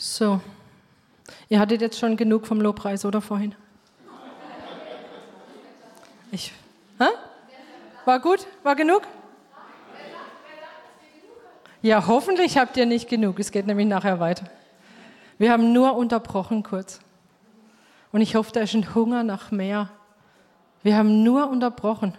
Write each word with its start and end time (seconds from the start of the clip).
So, 0.00 0.40
ihr 1.48 1.58
hattet 1.58 1.80
jetzt 1.80 1.98
schon 1.98 2.16
genug 2.16 2.46
vom 2.46 2.60
Lobpreis, 2.60 3.04
oder 3.04 3.20
vorhin? 3.20 3.56
Ich, 6.30 6.52
hä? 7.00 7.06
War 8.04 8.20
gut? 8.20 8.46
War 8.62 8.76
genug? 8.76 9.02
Ja, 11.82 12.06
hoffentlich 12.06 12.56
habt 12.56 12.76
ihr 12.76 12.86
nicht 12.86 13.08
genug. 13.08 13.40
Es 13.40 13.50
geht 13.50 13.66
nämlich 13.66 13.88
nachher 13.88 14.20
weiter. 14.20 14.44
Wir 15.36 15.50
haben 15.50 15.72
nur 15.72 15.96
unterbrochen 15.96 16.62
kurz. 16.62 17.00
Und 18.12 18.20
ich 18.20 18.36
hoffe, 18.36 18.52
da 18.52 18.60
ist 18.60 18.74
ein 18.74 18.94
Hunger 18.94 19.24
nach 19.24 19.50
mehr. 19.50 19.90
Wir 20.84 20.96
haben 20.96 21.24
nur 21.24 21.50
unterbrochen. 21.50 22.14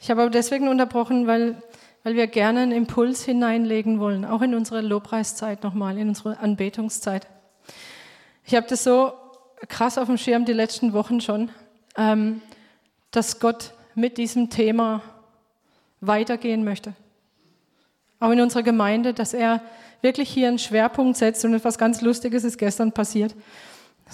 Ich 0.00 0.10
habe 0.10 0.22
aber 0.22 0.30
deswegen 0.30 0.68
unterbrochen, 0.68 1.26
weil, 1.26 1.60
weil 2.04 2.14
wir 2.14 2.26
gerne 2.26 2.60
einen 2.60 2.72
Impuls 2.72 3.24
hineinlegen 3.24 3.98
wollen, 3.98 4.24
auch 4.24 4.42
in 4.42 4.54
unsere 4.54 4.82
Lobpreiszeit 4.82 5.64
nochmal, 5.64 5.98
in 5.98 6.10
unsere 6.10 6.38
Anbetungszeit. 6.38 7.26
Ich 8.44 8.54
habe 8.54 8.66
das 8.68 8.84
so 8.84 9.14
krass 9.68 9.98
auf 9.98 10.06
dem 10.06 10.18
Schirm 10.18 10.44
die 10.44 10.52
letzten 10.52 10.92
Wochen 10.92 11.20
schon, 11.20 11.50
ähm, 11.96 12.42
dass 13.10 13.40
Gott 13.40 13.72
mit 13.94 14.18
diesem 14.18 14.50
Thema 14.50 15.02
weitergehen 16.00 16.62
möchte. 16.62 16.92
Auch 18.20 18.30
in 18.30 18.40
unserer 18.40 18.62
Gemeinde, 18.62 19.14
dass 19.14 19.32
er 19.32 19.62
wirklich 20.02 20.28
hier 20.28 20.48
einen 20.48 20.58
Schwerpunkt 20.58 21.16
setzt 21.16 21.44
und 21.44 21.54
etwas 21.54 21.78
ganz 21.78 22.02
Lustiges 22.02 22.44
ist 22.44 22.58
gestern 22.58 22.92
passiert 22.92 23.34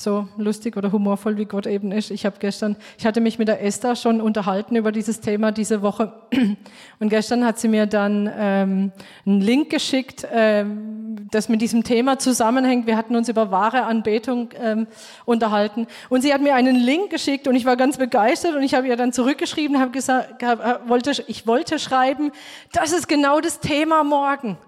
so 0.01 0.29
lustig 0.37 0.77
oder 0.77 0.93
humorvoll 0.93 1.37
wie 1.37 1.45
Gott 1.45 1.67
eben 1.67 1.93
ist. 1.93 2.11
Ich 2.11 2.27
habe 2.27 2.37
gestern, 2.39 2.77
ich 2.99 3.07
hatte 3.07 3.21
mich 3.21 3.39
mit 3.39 3.49
der 3.49 3.63
Esther 3.63 3.97
schon 3.97 4.21
unterhalten 4.21 4.77
über 4.77 4.93
dieses 4.93 5.21
Thema 5.21 5.53
diese 5.53 5.83
Woche 5.83 6.13
und 7.01 7.09
gestern 7.09 7.45
hat 7.45 7.59
sie 7.59 7.69
mir 7.69 7.87
dann 7.87 8.31
ähm, 8.37 8.93
einen 9.27 9.41
Link 9.41 9.71
geschickt, 9.71 10.27
ähm, 10.33 11.29
das 11.31 11.49
mit 11.49 11.61
diesem 11.63 11.85
Thema 11.85 12.19
zusammenhängt. 12.19 12.87
Wir 12.87 12.97
hatten 12.97 13.15
uns 13.17 13.29
über 13.29 13.51
wahre 13.51 13.85
Anbetung 13.85 14.51
ähm, 14.61 14.87
unterhalten 15.25 15.87
und 16.09 16.23
sie 16.23 16.33
hat 16.33 16.41
mir 16.41 16.55
einen 16.55 16.77
Link 16.77 17.11
geschickt 17.11 17.47
und 17.47 17.55
ich 17.55 17.65
war 17.65 17.77
ganz 17.77 17.99
begeistert 17.99 18.57
und 18.57 18.63
ich 18.63 18.75
habe 18.75 18.89
ihr 18.89 18.97
dann 18.97 19.13
zurückgeschrieben, 19.13 19.79
habe 19.79 19.91
gesagt, 19.91 20.43
hab, 20.43 20.89
wollte, 20.89 21.13
ich 21.27 21.47
wollte 21.47 21.79
schreiben, 21.79 22.33
das 22.73 22.93
ist 22.93 23.09
genau 23.09 23.41
das 23.41 23.61
Thema 23.61 24.05
morgen. 24.05 24.59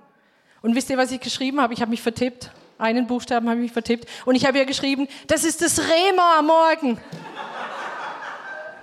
Und 0.62 0.77
wisst 0.77 0.91
ihr, 0.91 0.96
was 0.96 1.11
ich 1.11 1.20
geschrieben 1.20 1.61
habe? 1.61 1.74
Ich 1.74 1.80
habe 1.80 1.91
mich 1.91 2.02
vertippt. 2.02 2.52
Einen 2.83 3.06
Buchstaben 3.06 3.48
habe 3.48 3.58
ich 3.61 3.62
mich 3.62 3.72
vertippt. 3.72 4.08
Und 4.27 4.34
ich 4.34 4.44
habe 4.44 4.58
ihr 4.58 4.66
geschrieben, 4.66 5.06
das 5.28 5.44
ist 5.44 5.62
das 5.62 5.80
Rema 5.80 6.42
morgen. 6.42 6.98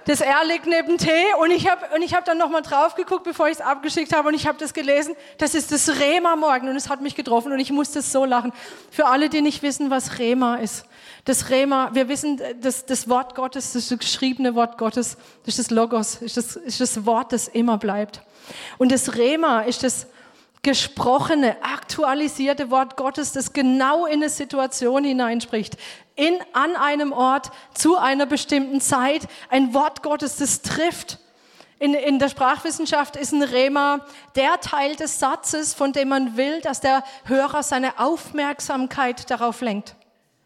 Das 0.05 0.21
R 0.21 0.43
liegt 0.43 0.65
neben 0.65 0.97
T 0.97 1.11
und 1.39 1.51
ich 1.51 1.69
habe 1.69 1.85
habe 1.85 2.25
dann 2.25 2.37
noch 2.39 2.49
mal 2.49 2.61
drauf 2.61 2.95
geguckt, 2.95 3.25
bevor 3.25 3.47
ich 3.47 3.59
es 3.59 3.61
abgeschickt 3.61 4.11
habe 4.15 4.29
und 4.29 4.33
ich 4.33 4.47
habe 4.47 4.57
das 4.57 4.73
gelesen. 4.73 5.13
Das 5.37 5.53
ist 5.53 5.71
das 5.71 5.99
Rema 5.99 6.35
morgen 6.35 6.67
und 6.67 6.75
es 6.75 6.89
hat 6.89 7.01
mich 7.01 7.13
getroffen 7.13 7.51
und 7.51 7.59
ich 7.59 7.71
musste 7.71 8.01
so 8.01 8.25
lachen. 8.25 8.51
Für 8.89 9.05
alle, 9.05 9.29
die 9.29 9.41
nicht 9.41 9.61
wissen, 9.61 9.91
was 9.91 10.17
Rema 10.17 10.55
ist. 10.55 10.85
Das 11.25 11.51
Rema, 11.51 11.91
wir 11.93 12.07
wissen, 12.07 12.41
das, 12.59 12.87
das 12.87 13.07
Wort 13.07 13.35
Gottes, 13.35 13.73
das, 13.73 13.89
das 13.89 13.99
geschriebene 13.99 14.55
Wort 14.55 14.79
Gottes, 14.79 15.17
das 15.45 15.59
ist 15.59 15.59
das 15.59 15.69
Logos, 15.69 16.15
ist 16.15 16.37
das, 16.37 16.55
ist 16.55 16.81
das 16.81 17.05
Wort, 17.05 17.31
das 17.31 17.47
immer 17.47 17.77
bleibt. 17.77 18.21
Und 18.79 18.91
das 18.91 19.15
Rema 19.15 19.61
ist 19.61 19.83
das 19.83 20.07
gesprochene, 20.61 21.57
aktualisierte 21.63 22.69
Wort 22.69 22.97
Gottes, 22.97 23.31
das 23.31 23.53
genau 23.53 24.05
in 24.05 24.13
eine 24.13 24.29
Situation 24.29 25.03
hineinspricht. 25.03 25.77
In, 26.15 26.37
an 26.53 26.75
einem 26.75 27.13
Ort, 27.13 27.51
zu 27.73 27.97
einer 27.97 28.25
bestimmten 28.25 28.81
Zeit. 28.81 29.27
Ein 29.49 29.73
Wort 29.73 30.03
Gottes, 30.03 30.37
das 30.37 30.61
trifft. 30.61 31.19
In, 31.79 31.93
in 31.93 32.19
der 32.19 32.27
Sprachwissenschaft 32.27 33.15
ist 33.15 33.31
ein 33.31 33.41
Rema 33.41 34.05
der 34.35 34.59
Teil 34.59 34.97
des 34.97 35.19
Satzes, 35.19 35.73
von 35.73 35.93
dem 35.93 36.09
man 36.09 36.35
will, 36.35 36.59
dass 36.59 36.81
der 36.81 37.03
Hörer 37.23 37.63
seine 37.63 37.97
Aufmerksamkeit 37.99 39.31
darauf 39.31 39.61
lenkt. 39.61 39.95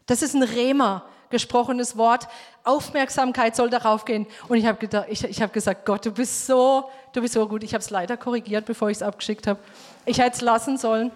Das 0.06 0.22
ist 0.22 0.34
ein 0.34 0.44
Rema, 0.44 1.04
gesprochenes 1.30 1.96
Wort. 1.96 2.28
Aufmerksamkeit 2.64 3.54
soll 3.54 3.70
darauf 3.70 4.04
gehen. 4.04 4.26
Und 4.48 4.56
ich 4.56 4.66
habe 4.66 5.06
ich, 5.08 5.22
ich 5.22 5.42
hab 5.42 5.52
gesagt, 5.52 5.84
Gott, 5.84 6.04
du 6.06 6.10
bist 6.10 6.46
so, 6.46 6.90
du 7.12 7.20
bist 7.20 7.34
so 7.34 7.46
gut. 7.46 7.62
Ich 7.62 7.74
habe 7.74 7.82
es 7.82 7.90
leider 7.90 8.16
korrigiert, 8.16 8.64
bevor 8.64 8.90
ich 8.90 8.98
es 8.98 9.02
abgeschickt 9.02 9.46
habe. 9.46 9.60
Ich 10.06 10.18
hätte 10.18 10.36
es 10.36 10.40
lassen 10.40 10.78
sollen. 10.78 11.12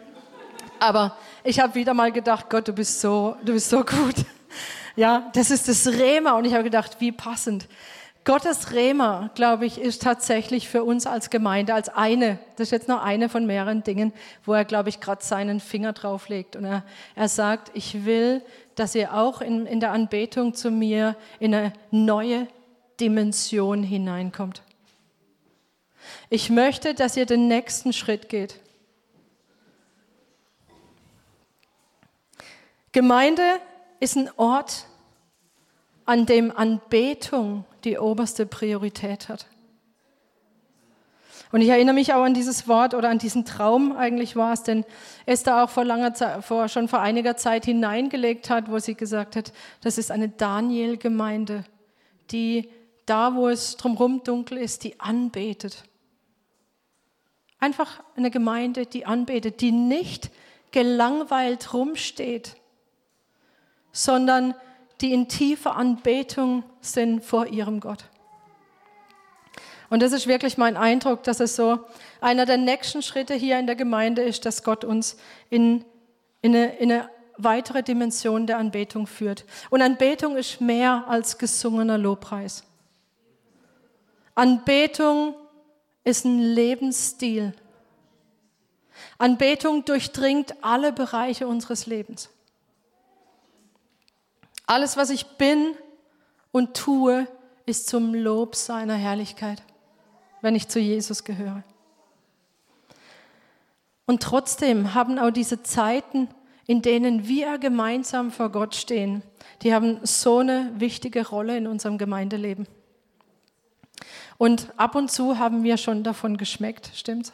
Aber 0.78 1.16
ich 1.42 1.58
habe 1.58 1.74
wieder 1.74 1.94
mal 1.94 2.12
gedacht, 2.12 2.48
Gott, 2.50 2.68
du 2.68 2.72
bist 2.72 3.00
so, 3.00 3.36
du 3.44 3.52
bist 3.54 3.68
so 3.68 3.84
gut. 3.84 4.14
Ja, 4.96 5.30
das 5.32 5.52
ist 5.52 5.68
das 5.68 5.86
Rema. 5.86 6.32
Und 6.32 6.44
ich 6.44 6.54
habe 6.54 6.64
gedacht, 6.64 6.96
wie 6.98 7.12
passend. 7.12 7.68
Gottes 8.28 8.72
Rema, 8.72 9.30
glaube 9.34 9.64
ich, 9.64 9.80
ist 9.80 10.02
tatsächlich 10.02 10.68
für 10.68 10.84
uns 10.84 11.06
als 11.06 11.30
Gemeinde 11.30 11.72
als 11.72 11.88
eine, 11.88 12.38
das 12.56 12.66
ist 12.66 12.72
jetzt 12.72 12.86
nur 12.86 13.02
eine 13.02 13.30
von 13.30 13.46
mehreren 13.46 13.84
Dingen, 13.84 14.12
wo 14.44 14.52
er, 14.52 14.66
glaube 14.66 14.90
ich, 14.90 15.00
gerade 15.00 15.24
seinen 15.24 15.60
Finger 15.60 15.94
drauf 15.94 16.28
legt. 16.28 16.54
Und 16.54 16.66
er, 16.66 16.84
er 17.14 17.28
sagt, 17.30 17.70
ich 17.72 18.04
will, 18.04 18.42
dass 18.74 18.94
ihr 18.94 19.14
auch 19.14 19.40
in, 19.40 19.64
in 19.64 19.80
der 19.80 19.92
Anbetung 19.92 20.52
zu 20.52 20.70
mir 20.70 21.16
in 21.40 21.54
eine 21.54 21.72
neue 21.90 22.46
Dimension 23.00 23.82
hineinkommt. 23.82 24.60
Ich 26.28 26.50
möchte, 26.50 26.92
dass 26.92 27.16
ihr 27.16 27.24
den 27.24 27.48
nächsten 27.48 27.94
Schritt 27.94 28.28
geht. 28.28 28.60
Gemeinde 32.92 33.58
ist 34.00 34.16
ein 34.16 34.28
Ort, 34.36 34.84
an 36.08 36.24
dem 36.24 36.50
Anbetung 36.50 37.66
die 37.84 37.98
oberste 37.98 38.46
Priorität 38.46 39.28
hat. 39.28 39.44
Und 41.52 41.60
ich 41.60 41.68
erinnere 41.68 41.94
mich 41.94 42.14
auch 42.14 42.22
an 42.22 42.32
dieses 42.32 42.66
Wort 42.66 42.94
oder 42.94 43.10
an 43.10 43.18
diesen 43.18 43.44
Traum 43.44 43.92
eigentlich 43.92 44.34
war 44.34 44.54
es, 44.54 44.62
denn 44.62 44.86
Esther 45.26 45.62
auch 45.62 45.68
vor 45.68 45.84
langer 45.84 46.14
Zeit, 46.14 46.44
vor, 46.46 46.68
schon 46.68 46.88
vor 46.88 47.00
einiger 47.00 47.36
Zeit 47.36 47.66
hineingelegt 47.66 48.48
hat, 48.48 48.70
wo 48.70 48.78
sie 48.78 48.94
gesagt 48.94 49.36
hat, 49.36 49.52
das 49.82 49.98
ist 49.98 50.10
eine 50.10 50.30
Daniel-Gemeinde, 50.30 51.64
die 52.30 52.70
da, 53.04 53.34
wo 53.34 53.48
es 53.48 53.76
drumherum 53.76 54.22
dunkel 54.24 54.56
ist, 54.56 54.84
die 54.84 54.98
anbetet. 55.00 55.84
Einfach 57.60 58.02
eine 58.16 58.30
Gemeinde, 58.30 58.86
die 58.86 59.04
anbetet, 59.04 59.60
die 59.60 59.72
nicht 59.72 60.30
gelangweilt 60.70 61.74
rumsteht, 61.74 62.56
sondern 63.92 64.54
die 65.00 65.12
in 65.12 65.28
tiefer 65.28 65.76
Anbetung 65.76 66.64
sind 66.80 67.24
vor 67.24 67.46
ihrem 67.46 67.80
Gott. 67.80 68.04
Und 69.90 70.02
das 70.02 70.12
ist 70.12 70.26
wirklich 70.26 70.58
mein 70.58 70.76
Eindruck, 70.76 71.22
dass 71.22 71.40
es 71.40 71.56
so 71.56 71.78
einer 72.20 72.44
der 72.44 72.58
nächsten 72.58 73.02
Schritte 73.02 73.34
hier 73.34 73.58
in 73.58 73.66
der 73.66 73.76
Gemeinde 73.76 74.22
ist, 74.22 74.44
dass 74.44 74.62
Gott 74.62 74.84
uns 74.84 75.16
in, 75.48 75.84
in, 76.42 76.54
eine, 76.54 76.76
in 76.76 76.92
eine 76.92 77.08
weitere 77.38 77.82
Dimension 77.82 78.46
der 78.46 78.58
Anbetung 78.58 79.06
führt. 79.06 79.44
Und 79.70 79.80
Anbetung 79.80 80.36
ist 80.36 80.60
mehr 80.60 81.04
als 81.08 81.38
gesungener 81.38 81.96
Lobpreis. 81.96 82.64
Anbetung 84.34 85.34
ist 86.04 86.24
ein 86.24 86.38
Lebensstil. 86.38 87.54
Anbetung 89.16 89.84
durchdringt 89.84 90.54
alle 90.62 90.92
Bereiche 90.92 91.46
unseres 91.46 91.86
Lebens. 91.86 92.30
Alles, 94.68 94.98
was 94.98 95.08
ich 95.08 95.24
bin 95.38 95.74
und 96.52 96.76
tue, 96.76 97.26
ist 97.64 97.88
zum 97.88 98.14
Lob 98.14 98.54
seiner 98.54 98.96
Herrlichkeit, 98.96 99.62
wenn 100.42 100.54
ich 100.54 100.68
zu 100.68 100.78
Jesus 100.78 101.24
gehöre. 101.24 101.64
Und 104.04 104.22
trotzdem 104.22 104.92
haben 104.92 105.18
auch 105.18 105.30
diese 105.30 105.62
Zeiten, 105.62 106.28
in 106.66 106.82
denen 106.82 107.26
wir 107.26 107.56
gemeinsam 107.56 108.30
vor 108.30 108.50
Gott 108.50 108.74
stehen, 108.74 109.22
die 109.62 109.72
haben 109.72 110.00
so 110.02 110.40
eine 110.40 110.70
wichtige 110.76 111.26
Rolle 111.26 111.56
in 111.56 111.66
unserem 111.66 111.96
Gemeindeleben. 111.96 112.66
Und 114.36 114.68
ab 114.76 114.94
und 114.94 115.10
zu 115.10 115.38
haben 115.38 115.62
wir 115.62 115.78
schon 115.78 116.02
davon 116.02 116.36
geschmeckt, 116.36 116.90
stimmt's? 116.94 117.32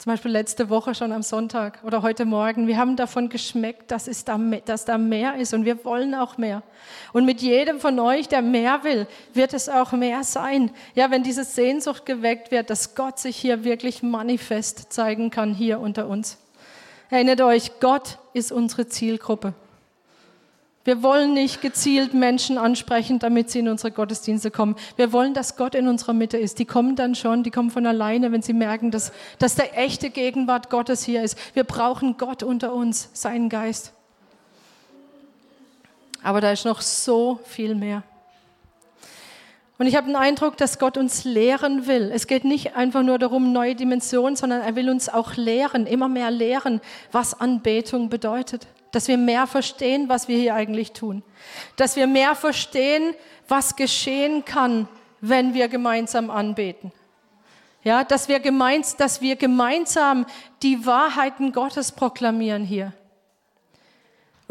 Zum 0.00 0.12
Beispiel 0.12 0.30
letzte 0.30 0.70
Woche 0.70 0.94
schon 0.94 1.12
am 1.12 1.20
Sonntag 1.20 1.78
oder 1.84 2.00
heute 2.00 2.24
Morgen. 2.24 2.66
Wir 2.66 2.78
haben 2.78 2.96
davon 2.96 3.28
geschmeckt, 3.28 3.90
dass, 3.90 4.08
es 4.08 4.24
da, 4.24 4.38
dass 4.64 4.86
da 4.86 4.96
mehr 4.96 5.34
ist 5.36 5.52
und 5.52 5.66
wir 5.66 5.84
wollen 5.84 6.14
auch 6.14 6.38
mehr. 6.38 6.62
Und 7.12 7.26
mit 7.26 7.42
jedem 7.42 7.80
von 7.80 7.98
euch, 7.98 8.26
der 8.26 8.40
mehr 8.40 8.82
will, 8.82 9.06
wird 9.34 9.52
es 9.52 9.68
auch 9.68 9.92
mehr 9.92 10.24
sein. 10.24 10.70
Ja, 10.94 11.10
wenn 11.10 11.22
diese 11.22 11.44
Sehnsucht 11.44 12.06
geweckt 12.06 12.50
wird, 12.50 12.70
dass 12.70 12.94
Gott 12.94 13.18
sich 13.18 13.36
hier 13.36 13.62
wirklich 13.62 14.02
manifest 14.02 14.90
zeigen 14.90 15.28
kann, 15.28 15.52
hier 15.52 15.80
unter 15.80 16.08
uns. 16.08 16.38
Erinnert 17.10 17.42
euch, 17.42 17.78
Gott 17.80 18.16
ist 18.32 18.52
unsere 18.52 18.88
Zielgruppe. 18.88 19.52
Wir 20.84 21.02
wollen 21.02 21.34
nicht 21.34 21.60
gezielt 21.60 22.14
Menschen 22.14 22.56
ansprechen, 22.56 23.18
damit 23.18 23.50
sie 23.50 23.58
in 23.58 23.68
unsere 23.68 23.90
Gottesdienste 23.90 24.50
kommen. 24.50 24.76
Wir 24.96 25.12
wollen, 25.12 25.34
dass 25.34 25.56
Gott 25.56 25.74
in 25.74 25.88
unserer 25.88 26.14
Mitte 26.14 26.38
ist. 26.38 26.58
Die 26.58 26.64
kommen 26.64 26.96
dann 26.96 27.14
schon, 27.14 27.42
die 27.42 27.50
kommen 27.50 27.70
von 27.70 27.86
alleine, 27.86 28.32
wenn 28.32 28.40
sie 28.40 28.54
merken, 28.54 28.90
dass, 28.90 29.12
dass 29.38 29.56
der 29.56 29.76
echte 29.78 30.08
Gegenwart 30.08 30.70
Gottes 30.70 31.04
hier 31.04 31.22
ist. 31.22 31.36
Wir 31.54 31.64
brauchen 31.64 32.16
Gott 32.16 32.42
unter 32.42 32.72
uns, 32.72 33.10
seinen 33.12 33.50
Geist. 33.50 33.92
Aber 36.22 36.40
da 36.40 36.50
ist 36.50 36.64
noch 36.64 36.80
so 36.80 37.40
viel 37.44 37.74
mehr. 37.74 38.02
Und 39.76 39.86
ich 39.86 39.96
habe 39.96 40.06
den 40.06 40.16
Eindruck, 40.16 40.56
dass 40.56 40.78
Gott 40.78 40.96
uns 40.96 41.24
lehren 41.24 41.86
will. 41.86 42.10
Es 42.12 42.26
geht 42.26 42.44
nicht 42.44 42.76
einfach 42.76 43.02
nur 43.02 43.18
darum, 43.18 43.52
neue 43.52 43.74
Dimensionen, 43.74 44.36
sondern 44.36 44.60
er 44.62 44.76
will 44.76 44.90
uns 44.90 45.08
auch 45.08 45.36
lehren, 45.36 45.86
immer 45.86 46.08
mehr 46.08 46.30
lehren, 46.30 46.80
was 47.12 47.38
Anbetung 47.38 48.08
bedeutet. 48.08 48.66
Dass 48.92 49.08
wir 49.08 49.18
mehr 49.18 49.46
verstehen, 49.46 50.08
was 50.08 50.28
wir 50.28 50.38
hier 50.38 50.54
eigentlich 50.54 50.92
tun. 50.92 51.22
Dass 51.76 51.96
wir 51.96 52.06
mehr 52.06 52.34
verstehen, 52.34 53.14
was 53.48 53.76
geschehen 53.76 54.44
kann, 54.44 54.88
wenn 55.20 55.54
wir 55.54 55.68
gemeinsam 55.68 56.30
anbeten. 56.30 56.92
Ja, 57.82 58.04
dass 58.04 58.28
wir, 58.28 58.40
gemeins, 58.40 58.96
dass 58.96 59.20
wir 59.20 59.36
gemeinsam 59.36 60.26
die 60.62 60.84
Wahrheiten 60.84 61.52
Gottes 61.52 61.92
proklamieren 61.92 62.64
hier. 62.64 62.92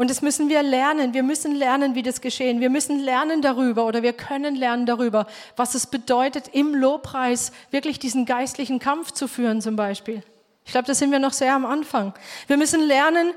Und 0.00 0.08
das 0.08 0.22
müssen 0.22 0.48
wir 0.48 0.62
lernen. 0.62 1.12
Wir 1.12 1.22
müssen 1.22 1.54
lernen, 1.54 1.94
wie 1.94 2.02
das 2.02 2.22
geschehen. 2.22 2.60
Wir 2.60 2.70
müssen 2.70 3.00
lernen 3.00 3.42
darüber 3.42 3.84
oder 3.84 4.02
wir 4.02 4.14
können 4.14 4.56
lernen 4.56 4.86
darüber, 4.86 5.26
was 5.56 5.74
es 5.74 5.86
bedeutet, 5.86 6.48
im 6.54 6.74
Lobpreis 6.74 7.52
wirklich 7.70 7.98
diesen 7.98 8.24
geistlichen 8.24 8.78
Kampf 8.78 9.10
zu 9.10 9.28
führen 9.28 9.60
zum 9.60 9.76
Beispiel. 9.76 10.22
Ich 10.64 10.72
glaube, 10.72 10.86
da 10.86 10.94
sind 10.94 11.12
wir 11.12 11.18
noch 11.18 11.34
sehr 11.34 11.54
am 11.54 11.66
Anfang. 11.66 12.14
Wir 12.46 12.56
müssen 12.56 12.80
lernen, 12.80 13.34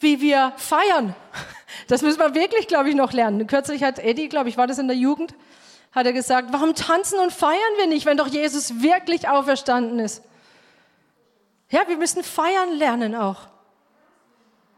wie 0.00 0.20
wir 0.20 0.52
feiern. 0.56 1.14
Das 1.88 2.02
müssen 2.02 2.18
wir 2.18 2.34
wirklich, 2.34 2.68
glaube 2.68 2.88
ich, 2.88 2.94
noch 2.94 3.12
lernen. 3.12 3.46
Kürzlich 3.46 3.82
hat 3.82 3.98
Eddie, 3.98 4.28
glaube 4.28 4.48
ich, 4.48 4.56
war 4.56 4.66
das 4.66 4.78
in 4.78 4.88
der 4.88 4.96
Jugend, 4.96 5.34
hat 5.92 6.06
er 6.06 6.12
gesagt, 6.12 6.48
warum 6.52 6.74
tanzen 6.74 7.18
und 7.18 7.32
feiern 7.32 7.60
wir 7.78 7.86
nicht, 7.86 8.06
wenn 8.06 8.16
doch 8.16 8.28
Jesus 8.28 8.82
wirklich 8.82 9.28
auferstanden 9.28 9.98
ist? 9.98 10.22
Ja, 11.70 11.80
wir 11.86 11.96
müssen 11.96 12.22
feiern 12.22 12.72
lernen 12.72 13.14
auch 13.14 13.48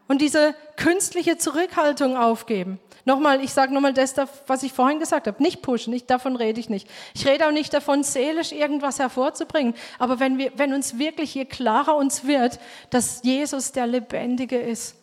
und 0.09 0.21
diese 0.21 0.55
künstliche 0.75 1.37
Zurückhaltung 1.37 2.17
aufgeben. 2.17 2.79
Nochmal, 3.05 3.43
ich 3.43 3.53
sage 3.53 3.73
nochmal 3.73 3.93
das, 3.93 4.15
was 4.47 4.63
ich 4.63 4.73
vorhin 4.73 4.99
gesagt 4.99 5.27
habe. 5.27 5.41
Nicht 5.41 5.61
pushen, 5.61 5.93
nicht, 5.93 6.09
davon 6.09 6.35
rede 6.35 6.59
ich 6.59 6.67
nicht. 6.67 6.89
Ich 7.13 7.27
rede 7.27 7.47
auch 7.47 7.51
nicht 7.51 7.73
davon, 7.73 8.03
seelisch 8.03 8.51
irgendwas 8.51 8.97
hervorzubringen. 8.97 9.75
Aber 9.99 10.19
wenn, 10.19 10.39
wir, 10.39 10.51
wenn 10.57 10.73
uns 10.73 10.97
wirklich, 10.97 11.35
je 11.35 11.45
klarer 11.45 11.95
uns 11.95 12.25
wird, 12.25 12.59
dass 12.89 13.21
Jesus 13.23 13.71
der 13.71 13.85
Lebendige 13.85 14.59
ist, 14.59 14.95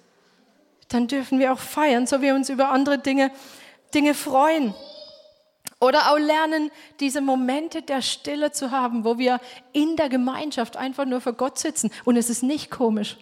dann 0.88 1.08
dürfen 1.08 1.38
wir 1.38 1.52
auch 1.52 1.58
feiern, 1.58 2.06
so 2.06 2.18
wie 2.18 2.26
wir 2.26 2.34
uns 2.34 2.48
über 2.48 2.70
andere 2.70 2.98
Dinge, 2.98 3.30
Dinge 3.94 4.14
freuen. 4.14 4.74
Oder 5.78 6.10
auch 6.10 6.18
lernen, 6.18 6.70
diese 7.00 7.20
Momente 7.20 7.82
der 7.82 8.00
Stille 8.00 8.50
zu 8.50 8.70
haben, 8.70 9.04
wo 9.04 9.18
wir 9.18 9.40
in 9.72 9.96
der 9.96 10.08
Gemeinschaft 10.08 10.76
einfach 10.76 11.04
nur 11.04 11.20
für 11.20 11.34
Gott 11.34 11.58
sitzen. 11.58 11.90
Und 12.04 12.16
es 12.16 12.30
ist 12.30 12.42
nicht 12.42 12.70
komisch. 12.70 13.18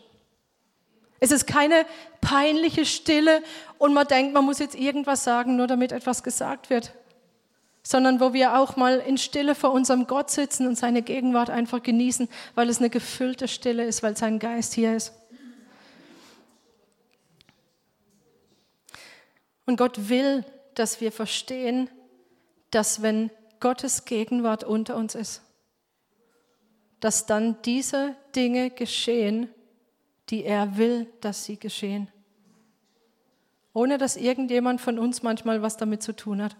Es 1.20 1.30
ist 1.30 1.46
keine 1.46 1.86
peinliche 2.20 2.84
Stille 2.84 3.42
und 3.78 3.94
man 3.94 4.06
denkt, 4.06 4.34
man 4.34 4.44
muss 4.44 4.58
jetzt 4.58 4.74
irgendwas 4.74 5.24
sagen, 5.24 5.56
nur 5.56 5.66
damit 5.66 5.90
etwas 5.90 6.22
gesagt 6.22 6.70
wird, 6.70 6.92
sondern 7.82 8.20
wo 8.20 8.32
wir 8.34 8.58
auch 8.58 8.76
mal 8.76 8.98
in 8.98 9.16
Stille 9.16 9.54
vor 9.54 9.72
unserem 9.72 10.06
Gott 10.06 10.30
sitzen 10.30 10.66
und 10.66 10.76
seine 10.76 11.02
Gegenwart 11.02 11.50
einfach 11.50 11.82
genießen, 11.82 12.28
weil 12.54 12.68
es 12.68 12.78
eine 12.78 12.90
gefüllte 12.90 13.48
Stille 13.48 13.84
ist, 13.84 14.02
weil 14.02 14.16
sein 14.16 14.38
Geist 14.38 14.74
hier 14.74 14.94
ist. 14.94 15.14
Und 19.66 19.76
Gott 19.76 20.08
will, 20.08 20.44
dass 20.74 21.00
wir 21.00 21.12
verstehen, 21.12 21.88
dass 22.70 23.02
wenn 23.02 23.30
Gottes 23.60 24.04
Gegenwart 24.04 24.64
unter 24.64 24.96
uns 24.96 25.14
ist, 25.14 25.42
dass 27.00 27.26
dann 27.26 27.60
diese 27.62 28.16
Dinge 28.34 28.70
geschehen, 28.70 29.48
die 30.30 30.44
er 30.44 30.76
will, 30.76 31.06
dass 31.20 31.44
sie 31.44 31.58
geschehen. 31.58 32.08
Ohne 33.72 33.98
dass 33.98 34.16
irgendjemand 34.16 34.80
von 34.80 34.98
uns 34.98 35.22
manchmal 35.22 35.62
was 35.62 35.76
damit 35.76 36.02
zu 36.02 36.14
tun 36.14 36.42
hat. 36.42 36.56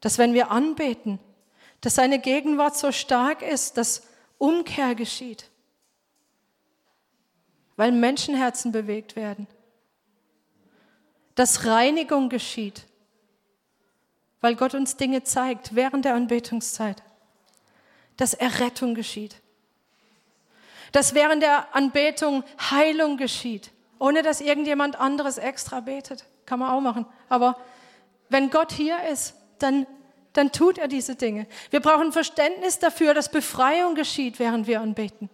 Dass 0.00 0.16
wenn 0.16 0.32
wir 0.32 0.50
anbeten, 0.50 1.18
dass 1.80 1.96
seine 1.96 2.18
Gegenwart 2.20 2.76
so 2.76 2.92
stark 2.92 3.42
ist, 3.42 3.76
dass 3.76 4.06
Umkehr 4.38 4.94
geschieht. 4.94 5.50
Weil 7.76 7.92
Menschenherzen 7.92 8.72
bewegt 8.72 9.16
werden. 9.16 9.46
Dass 11.38 11.64
Reinigung 11.64 12.28
geschieht. 12.28 12.84
Weil 14.40 14.56
Gott 14.56 14.74
uns 14.74 14.96
Dinge 14.96 15.22
zeigt 15.22 15.74
während 15.74 16.04
der 16.04 16.14
Anbetungszeit. 16.14 17.02
Dass 18.16 18.34
Errettung 18.34 18.94
geschieht 18.94 19.40
dass 20.92 21.14
während 21.14 21.42
der 21.42 21.74
Anbetung 21.74 22.44
Heilung 22.70 23.16
geschieht, 23.16 23.70
ohne 23.98 24.22
dass 24.22 24.40
irgendjemand 24.40 24.98
anderes 24.98 25.38
extra 25.38 25.80
betet. 25.80 26.24
Kann 26.46 26.58
man 26.58 26.70
auch 26.70 26.80
machen. 26.80 27.06
Aber 27.28 27.56
wenn 28.28 28.50
Gott 28.50 28.72
hier 28.72 28.96
ist, 29.10 29.34
dann, 29.58 29.86
dann 30.32 30.52
tut 30.52 30.78
er 30.78 30.88
diese 30.88 31.14
Dinge. 31.14 31.46
Wir 31.70 31.80
brauchen 31.80 32.12
Verständnis 32.12 32.78
dafür, 32.78 33.14
dass 33.14 33.30
Befreiung 33.30 33.94
geschieht, 33.94 34.38
während 34.38 34.66
wir 34.66 34.80
anbeten. 34.80 35.28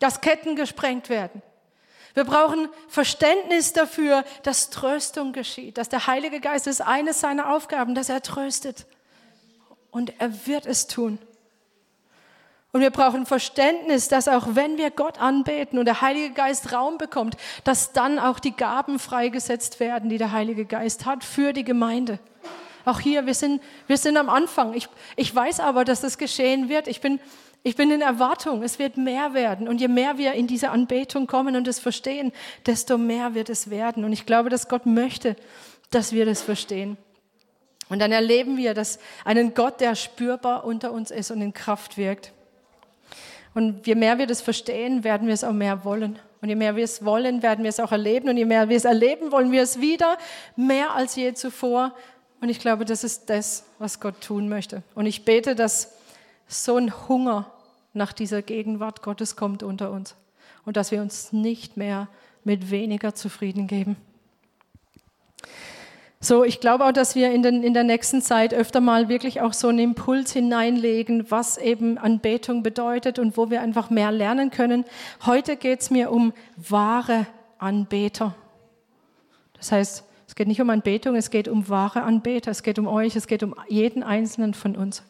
Dass 0.00 0.20
Ketten 0.20 0.56
gesprengt 0.56 1.08
werden. 1.08 1.42
Wir 2.14 2.24
brauchen 2.24 2.68
Verständnis 2.88 3.72
dafür, 3.72 4.24
dass 4.44 4.70
Tröstung 4.70 5.32
geschieht, 5.32 5.78
dass 5.78 5.88
der 5.88 6.06
Heilige 6.06 6.40
Geist 6.40 6.68
ist 6.68 6.80
eines 6.80 7.20
seiner 7.20 7.52
Aufgaben, 7.52 7.94
dass 7.94 8.08
er 8.08 8.22
tröstet. 8.22 8.86
Und 9.90 10.12
er 10.20 10.46
wird 10.46 10.66
es 10.66 10.86
tun. 10.86 11.18
Und 12.72 12.80
wir 12.80 12.90
brauchen 12.90 13.26
Verständnis, 13.26 14.08
dass 14.08 14.26
auch 14.26 14.48
wenn 14.54 14.78
wir 14.78 14.90
Gott 14.90 15.20
anbeten 15.20 15.78
und 15.78 15.84
der 15.84 16.00
Heilige 16.00 16.34
Geist 16.34 16.72
Raum 16.72 16.98
bekommt, 16.98 17.36
dass 17.62 17.92
dann 17.92 18.18
auch 18.18 18.40
die 18.40 18.50
Gaben 18.50 18.98
freigesetzt 18.98 19.78
werden, 19.78 20.08
die 20.10 20.18
der 20.18 20.32
Heilige 20.32 20.64
Geist 20.64 21.06
hat 21.06 21.22
für 21.22 21.52
die 21.52 21.62
Gemeinde. 21.62 22.18
Auch 22.84 23.00
hier, 23.00 23.26
wir 23.26 23.34
sind, 23.34 23.62
wir 23.86 23.96
sind 23.96 24.16
am 24.16 24.28
Anfang. 24.28 24.74
Ich, 24.74 24.88
ich 25.16 25.34
weiß 25.34 25.60
aber, 25.60 25.84
dass 25.84 26.00
das 26.00 26.18
geschehen 26.18 26.68
wird. 26.68 26.88
Ich 26.88 27.00
bin, 27.00 27.20
ich 27.66 27.76
bin 27.76 27.90
in 27.90 28.02
Erwartung. 28.02 28.62
Es 28.62 28.78
wird 28.78 28.98
mehr 28.98 29.32
werden. 29.32 29.68
Und 29.68 29.80
je 29.80 29.88
mehr 29.88 30.18
wir 30.18 30.34
in 30.34 30.46
diese 30.46 30.70
Anbetung 30.70 31.26
kommen 31.26 31.56
und 31.56 31.66
es 31.66 31.78
verstehen, 31.78 32.30
desto 32.66 32.98
mehr 32.98 33.34
wird 33.34 33.48
es 33.48 33.70
werden. 33.70 34.04
Und 34.04 34.12
ich 34.12 34.26
glaube, 34.26 34.50
dass 34.50 34.68
Gott 34.68 34.84
möchte, 34.84 35.34
dass 35.90 36.12
wir 36.12 36.26
das 36.26 36.42
verstehen. 36.42 36.98
Und 37.88 38.00
dann 38.00 38.12
erleben 38.12 38.58
wir, 38.58 38.74
dass 38.74 38.98
einen 39.24 39.54
Gott, 39.54 39.80
der 39.80 39.94
spürbar 39.94 40.64
unter 40.64 40.92
uns 40.92 41.10
ist 41.10 41.30
und 41.30 41.40
in 41.40 41.54
Kraft 41.54 41.96
wirkt. 41.96 42.32
Und 43.54 43.86
je 43.86 43.94
mehr 43.94 44.18
wir 44.18 44.26
das 44.26 44.42
verstehen, 44.42 45.02
werden 45.02 45.26
wir 45.26 45.34
es 45.34 45.42
auch 45.42 45.52
mehr 45.52 45.86
wollen. 45.86 46.18
Und 46.42 46.50
je 46.50 46.56
mehr 46.56 46.76
wir 46.76 46.84
es 46.84 47.02
wollen, 47.02 47.42
werden 47.42 47.64
wir 47.64 47.70
es 47.70 47.80
auch 47.80 47.92
erleben. 47.92 48.28
Und 48.28 48.36
je 48.36 48.44
mehr 48.44 48.68
wir 48.68 48.76
es 48.76 48.84
erleben, 48.84 49.32
wollen 49.32 49.52
wir 49.52 49.62
es 49.62 49.80
wieder 49.80 50.18
mehr 50.54 50.92
als 50.94 51.16
je 51.16 51.32
zuvor. 51.32 51.94
Und 52.42 52.50
ich 52.50 52.58
glaube, 52.58 52.84
das 52.84 53.04
ist 53.04 53.30
das, 53.30 53.64
was 53.78 54.00
Gott 54.00 54.20
tun 54.20 54.50
möchte. 54.50 54.82
Und 54.94 55.06
ich 55.06 55.24
bete, 55.24 55.54
dass 55.54 55.94
so 56.46 56.76
ein 56.76 56.92
Hunger 57.08 57.50
nach 57.94 58.12
dieser 58.12 58.42
Gegenwart 58.42 59.02
Gottes 59.02 59.36
kommt 59.36 59.62
unter 59.62 59.90
uns. 59.90 60.16
Und 60.64 60.76
dass 60.76 60.90
wir 60.90 61.00
uns 61.00 61.32
nicht 61.32 61.76
mehr 61.76 62.08
mit 62.42 62.70
weniger 62.70 63.14
zufrieden 63.14 63.66
geben. 63.66 63.96
So, 66.20 66.42
ich 66.42 66.60
glaube 66.60 66.86
auch, 66.86 66.92
dass 66.92 67.14
wir 67.14 67.32
in, 67.32 67.42
den, 67.42 67.62
in 67.62 67.74
der 67.74 67.84
nächsten 67.84 68.22
Zeit 68.22 68.54
öfter 68.54 68.80
mal 68.80 69.10
wirklich 69.10 69.42
auch 69.42 69.52
so 69.52 69.68
einen 69.68 69.78
Impuls 69.78 70.32
hineinlegen, 70.32 71.30
was 71.30 71.58
eben 71.58 71.98
Anbetung 71.98 72.62
bedeutet 72.62 73.18
und 73.18 73.36
wo 73.36 73.50
wir 73.50 73.60
einfach 73.60 73.90
mehr 73.90 74.10
lernen 74.10 74.50
können. 74.50 74.86
Heute 75.26 75.56
geht 75.56 75.82
es 75.82 75.90
mir 75.90 76.10
um 76.10 76.32
wahre 76.56 77.26
Anbeter. 77.58 78.34
Das 79.58 79.70
heißt, 79.70 80.04
es 80.26 80.34
geht 80.34 80.48
nicht 80.48 80.62
um 80.62 80.70
Anbetung, 80.70 81.14
es 81.14 81.30
geht 81.30 81.46
um 81.46 81.68
wahre 81.68 82.02
Anbeter. 82.02 82.50
Es 82.50 82.62
geht 82.62 82.78
um 82.78 82.86
euch, 82.86 83.16
es 83.16 83.26
geht 83.26 83.42
um 83.42 83.54
jeden 83.68 84.02
einzelnen 84.02 84.54
von 84.54 84.76
uns. 84.76 85.02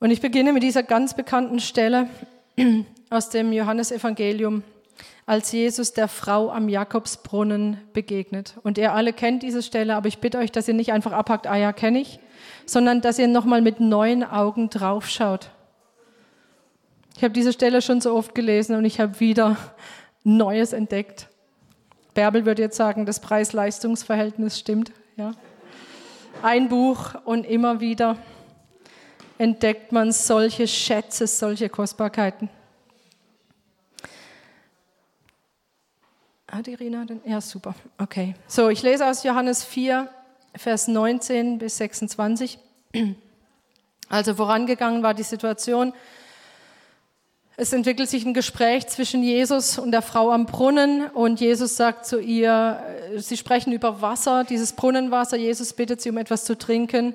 Und 0.00 0.10
ich 0.10 0.20
beginne 0.20 0.52
mit 0.52 0.62
dieser 0.62 0.82
ganz 0.82 1.14
bekannten 1.14 1.60
Stelle 1.60 2.08
aus 3.10 3.30
dem 3.30 3.52
Johannesevangelium 3.52 4.62
als 5.26 5.52
Jesus 5.52 5.92
der 5.92 6.08
Frau 6.08 6.50
am 6.50 6.68
Jakobsbrunnen 6.68 7.78
begegnet. 7.92 8.54
Und 8.62 8.76
ihr 8.76 8.92
alle 8.92 9.12
kennt 9.12 9.42
diese 9.42 9.62
Stelle, 9.62 9.96
aber 9.96 10.08
ich 10.08 10.18
bitte 10.18 10.38
euch, 10.38 10.52
dass 10.52 10.68
ihr 10.68 10.74
nicht 10.74 10.92
einfach 10.92 11.12
abhackt, 11.12 11.46
ah 11.46 11.56
ja, 11.56 11.72
kenne 11.72 12.00
ich, 12.00 12.18
sondern 12.66 13.00
dass 13.00 13.18
ihr 13.18 13.28
nochmal 13.28 13.62
mit 13.62 13.80
neuen 13.80 14.22
Augen 14.22 14.68
draufschaut. 14.68 15.50
Ich 17.16 17.22
habe 17.22 17.32
diese 17.32 17.52
Stelle 17.52 17.80
schon 17.80 18.00
so 18.00 18.14
oft 18.14 18.34
gelesen 18.34 18.76
und 18.76 18.84
ich 18.84 19.00
habe 19.00 19.20
wieder 19.20 19.56
Neues 20.24 20.72
entdeckt. 20.72 21.28
Bärbel 22.12 22.44
würde 22.44 22.62
jetzt 22.62 22.76
sagen, 22.76 23.06
das 23.06 23.20
Preis-Leistungs-Verhältnis 23.20 24.58
stimmt. 24.58 24.92
Ja. 25.16 25.32
Ein 26.42 26.68
Buch 26.68 27.14
und 27.24 27.44
immer 27.46 27.80
wieder 27.80 28.16
entdeckt 29.44 29.92
man 29.92 30.10
solche 30.10 30.66
Schätze, 30.66 31.26
solche 31.26 31.68
Kostbarkeiten. 31.68 32.48
Hat 36.50 36.66
Irina 36.66 37.04
den? 37.04 37.20
Ja, 37.26 37.40
super. 37.40 37.74
Okay. 37.98 38.34
So, 38.46 38.70
ich 38.70 38.82
lese 38.82 39.06
aus 39.06 39.22
Johannes 39.22 39.62
4, 39.62 40.08
Vers 40.56 40.88
19 40.88 41.58
bis 41.58 41.76
26. 41.76 42.58
Also 44.08 44.34
vorangegangen 44.34 45.02
war 45.02 45.14
die 45.14 45.22
Situation, 45.22 45.92
Es 47.56 47.72
entwickelt 47.72 48.08
sich 48.08 48.24
ein 48.24 48.34
Gespräch 48.34 48.88
zwischen 48.88 49.22
Jesus 49.22 49.78
und 49.78 49.92
der 49.92 50.02
Frau 50.02 50.32
am 50.32 50.46
Brunnen 50.46 51.06
und 51.06 51.38
Jesus 51.38 51.76
sagt 51.76 52.04
zu 52.04 52.18
ihr, 52.18 52.82
äh, 53.14 53.20
sie 53.20 53.36
sprechen 53.36 53.72
über 53.72 54.00
Wasser, 54.02 54.42
dieses 54.42 54.72
Brunnenwasser. 54.72 55.36
Jesus 55.36 55.72
bittet 55.72 56.00
sie 56.00 56.10
um 56.10 56.18
etwas 56.18 56.44
zu 56.44 56.58
trinken 56.58 57.14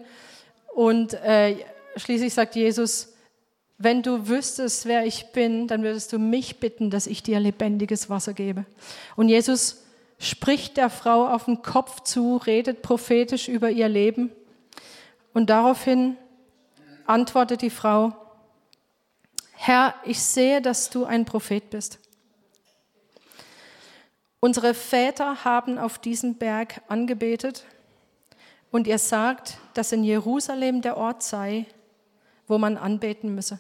und 0.74 1.14
äh, 1.14 1.58
schließlich 1.96 2.34
sagt 2.34 2.56
Jesus, 2.56 3.14
wenn 3.78 4.04
du 4.04 4.28
wüsstest, 4.28 4.86
wer 4.86 5.06
ich 5.06 5.32
bin, 5.32 5.68
dann 5.68 5.84
würdest 5.84 6.12
du 6.12 6.20
mich 6.20 6.60
bitten, 6.60 6.90
dass 6.90 7.08
ich 7.08 7.24
dir 7.24 7.40
lebendiges 7.40 8.10
Wasser 8.10 8.34
gebe. 8.34 8.66
Und 9.16 9.30
Jesus 9.30 9.84
spricht 10.20 10.76
der 10.76 10.90
Frau 10.90 11.28
auf 11.28 11.46
den 11.46 11.62
Kopf 11.62 12.02
zu, 12.02 12.38
redet 12.38 12.82
prophetisch 12.82 13.48
über 13.48 13.70
ihr 13.70 13.88
Leben 13.88 14.32
und 15.34 15.50
daraufhin 15.50 16.18
antwortet 17.06 17.62
die 17.62 17.70
Frau, 17.70 18.14
Herr, 19.54 19.94
ich 20.04 20.22
sehe, 20.22 20.62
dass 20.62 20.90
du 20.90 21.06
ein 21.06 21.26
Prophet 21.26 21.70
bist. 21.70 22.00
Unsere 24.42 24.74
Väter 24.74 25.44
haben 25.44 25.78
auf 25.78 26.00
diesem 26.00 26.36
Berg 26.36 26.82
angebetet 26.88 27.66
und 28.72 28.88
ihr 28.88 29.00
sagt, 29.00 29.58
dass 29.74 29.92
in 29.92 30.04
Jerusalem 30.04 30.82
der 30.82 30.98
Ort 30.98 31.24
sei, 31.24 31.66
wo 32.50 32.58
man 32.58 32.76
anbeten 32.76 33.34
müsse. 33.34 33.60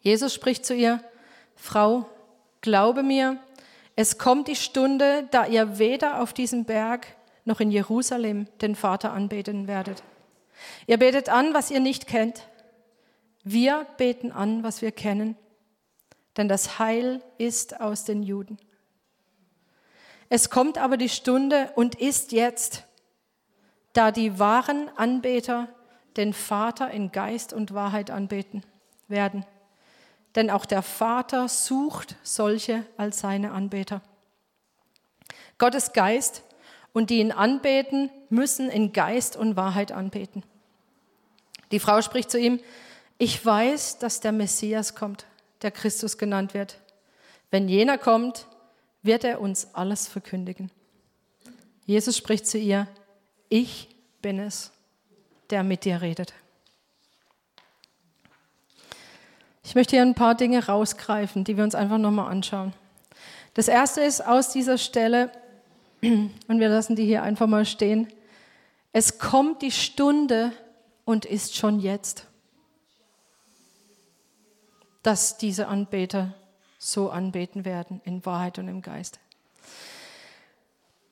Jesus 0.00 0.32
spricht 0.32 0.64
zu 0.64 0.74
ihr, 0.74 1.02
Frau, 1.56 2.06
glaube 2.60 3.02
mir, 3.02 3.38
es 3.96 4.18
kommt 4.18 4.48
die 4.48 4.56
Stunde, 4.56 5.26
da 5.30 5.46
ihr 5.46 5.78
weder 5.78 6.20
auf 6.20 6.32
diesem 6.32 6.64
Berg 6.64 7.06
noch 7.44 7.60
in 7.60 7.70
Jerusalem 7.70 8.46
den 8.60 8.76
Vater 8.76 9.12
anbeten 9.12 9.66
werdet. 9.66 10.02
Ihr 10.86 10.98
betet 10.98 11.28
an, 11.28 11.54
was 11.54 11.70
ihr 11.70 11.80
nicht 11.80 12.06
kennt. 12.06 12.46
Wir 13.42 13.86
beten 13.96 14.30
an, 14.30 14.62
was 14.62 14.82
wir 14.82 14.92
kennen, 14.92 15.36
denn 16.36 16.48
das 16.48 16.78
Heil 16.78 17.22
ist 17.38 17.80
aus 17.80 18.04
den 18.04 18.22
Juden. 18.22 18.58
Es 20.28 20.50
kommt 20.50 20.78
aber 20.78 20.96
die 20.96 21.08
Stunde 21.08 21.72
und 21.74 21.96
ist 21.96 22.32
jetzt, 22.32 22.84
da 23.92 24.10
die 24.10 24.38
wahren 24.38 24.88
Anbeter 24.96 25.68
den 26.16 26.32
Vater 26.32 26.90
in 26.90 27.12
Geist 27.12 27.52
und 27.52 27.74
Wahrheit 27.74 28.10
anbeten 28.10 28.62
werden. 29.08 29.44
Denn 30.34 30.50
auch 30.50 30.64
der 30.64 30.82
Vater 30.82 31.48
sucht 31.48 32.16
solche 32.22 32.84
als 32.96 33.20
seine 33.20 33.52
Anbeter. 33.52 34.02
Gottes 35.58 35.92
Geist 35.92 36.42
und 36.92 37.10
die 37.10 37.18
ihn 37.18 37.32
anbeten, 37.32 38.10
müssen 38.28 38.70
in 38.70 38.92
Geist 38.92 39.36
und 39.36 39.56
Wahrheit 39.56 39.92
anbeten. 39.92 40.42
Die 41.70 41.78
Frau 41.78 42.02
spricht 42.02 42.30
zu 42.30 42.38
ihm, 42.38 42.60
ich 43.18 43.44
weiß, 43.44 43.98
dass 43.98 44.20
der 44.20 44.32
Messias 44.32 44.94
kommt, 44.94 45.26
der 45.62 45.70
Christus 45.70 46.18
genannt 46.18 46.54
wird. 46.54 46.78
Wenn 47.50 47.68
jener 47.68 47.98
kommt, 47.98 48.46
wird 49.02 49.24
er 49.24 49.40
uns 49.40 49.74
alles 49.74 50.08
verkündigen. 50.08 50.70
Jesus 51.86 52.16
spricht 52.16 52.46
zu 52.46 52.58
ihr, 52.58 52.88
ich 53.48 53.88
bin 54.22 54.38
es, 54.38 54.71
der 55.52 55.62
mit 55.62 55.84
dir 55.84 56.02
redet. 56.02 56.34
Ich 59.62 59.76
möchte 59.76 59.94
hier 59.94 60.02
ein 60.02 60.14
paar 60.14 60.34
Dinge 60.34 60.66
rausgreifen, 60.66 61.44
die 61.44 61.56
wir 61.56 61.62
uns 61.62 61.76
einfach 61.76 61.98
nochmal 61.98 62.30
anschauen. 62.30 62.72
Das 63.54 63.68
erste 63.68 64.00
ist 64.00 64.26
aus 64.26 64.50
dieser 64.50 64.76
Stelle, 64.78 65.30
und 66.02 66.32
wir 66.48 66.68
lassen 66.68 66.96
die 66.96 67.04
hier 67.04 67.22
einfach 67.22 67.46
mal 67.46 67.64
stehen, 67.64 68.08
es 68.92 69.18
kommt 69.18 69.62
die 69.62 69.70
Stunde 69.70 70.50
und 71.04 71.24
ist 71.24 71.56
schon 71.56 71.78
jetzt 71.78 72.26
dass 75.02 75.36
diese 75.36 75.66
Anbeter 75.68 76.34
so 76.78 77.10
anbeten 77.10 77.64
werden, 77.64 78.00
in 78.04 78.24
Wahrheit 78.24 78.58
und 78.58 78.68
im 78.68 78.82
Geist. 78.82 79.20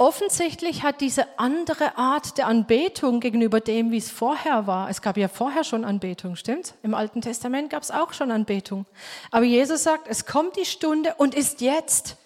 Offensichtlich 0.00 0.82
hat 0.82 1.02
diese 1.02 1.26
andere 1.38 1.98
Art 1.98 2.38
der 2.38 2.46
Anbetung 2.46 3.20
gegenüber 3.20 3.60
dem, 3.60 3.90
wie 3.90 3.98
es 3.98 4.10
vorher 4.10 4.66
war, 4.66 4.88
es 4.88 5.02
gab 5.02 5.18
ja 5.18 5.28
vorher 5.28 5.62
schon 5.62 5.84
Anbetung, 5.84 6.36
stimmt? 6.36 6.72
Im 6.82 6.94
Alten 6.94 7.20
Testament 7.20 7.68
gab 7.68 7.82
es 7.82 7.90
auch 7.90 8.14
schon 8.14 8.30
Anbetung. 8.30 8.86
Aber 9.30 9.44
Jesus 9.44 9.82
sagt, 9.82 10.08
es 10.08 10.24
kommt 10.24 10.56
die 10.56 10.64
Stunde 10.64 11.16
und 11.18 11.34
ist 11.34 11.60
jetzt. 11.60 12.16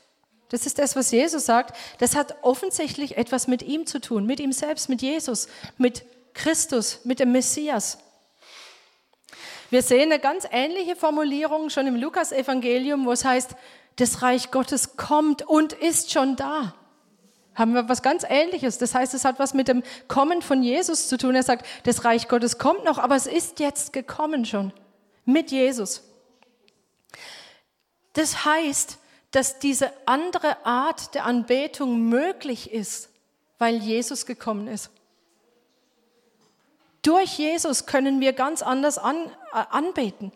Das 0.50 0.66
ist 0.66 0.78
das, 0.78 0.94
was 0.94 1.10
Jesus 1.10 1.46
sagt. 1.46 1.76
Das 1.98 2.14
hat 2.14 2.36
offensichtlich 2.42 3.16
etwas 3.16 3.48
mit 3.48 3.60
ihm 3.64 3.86
zu 3.86 4.00
tun, 4.00 4.24
mit 4.24 4.38
ihm 4.38 4.52
selbst, 4.52 4.88
mit 4.88 5.02
Jesus, 5.02 5.48
mit 5.76 6.04
Christus, 6.32 7.00
mit 7.02 7.18
dem 7.18 7.32
Messias. 7.32 7.98
Wir 9.70 9.82
sehen 9.82 10.12
eine 10.12 10.20
ganz 10.20 10.46
ähnliche 10.52 10.94
Formulierung 10.94 11.70
schon 11.70 11.88
im 11.88 11.96
Lukas-Evangelium, 11.96 13.04
wo 13.04 13.10
es 13.10 13.24
heißt, 13.24 13.56
das 13.96 14.22
Reich 14.22 14.52
Gottes 14.52 14.96
kommt 14.96 15.42
und 15.42 15.72
ist 15.72 16.12
schon 16.12 16.36
da. 16.36 16.72
Haben 17.54 17.74
wir 17.74 17.88
was 17.88 18.02
ganz 18.02 18.24
Ähnliches. 18.28 18.78
Das 18.78 18.94
heißt, 18.94 19.14
es 19.14 19.24
hat 19.24 19.38
was 19.38 19.54
mit 19.54 19.68
dem 19.68 19.82
Kommen 20.08 20.42
von 20.42 20.62
Jesus 20.62 21.08
zu 21.08 21.16
tun. 21.16 21.34
Er 21.34 21.42
sagt, 21.42 21.66
das 21.84 22.04
Reich 22.04 22.28
Gottes 22.28 22.58
kommt 22.58 22.84
noch, 22.84 22.98
aber 22.98 23.16
es 23.16 23.26
ist 23.26 23.60
jetzt 23.60 23.92
gekommen 23.92 24.44
schon. 24.44 24.72
Mit 25.24 25.50
Jesus. 25.50 26.02
Das 28.14 28.44
heißt, 28.44 28.98
dass 29.30 29.58
diese 29.58 29.92
andere 30.06 30.64
Art 30.64 31.14
der 31.14 31.24
Anbetung 31.24 32.08
möglich 32.08 32.72
ist, 32.72 33.08
weil 33.58 33.76
Jesus 33.76 34.26
gekommen 34.26 34.68
ist. 34.68 34.90
Durch 37.02 37.38
Jesus 37.38 37.86
können 37.86 38.20
wir 38.20 38.32
ganz 38.32 38.62
anders 38.62 38.96
an, 38.96 39.16
äh, 39.52 39.64
anbeten. 39.70 40.32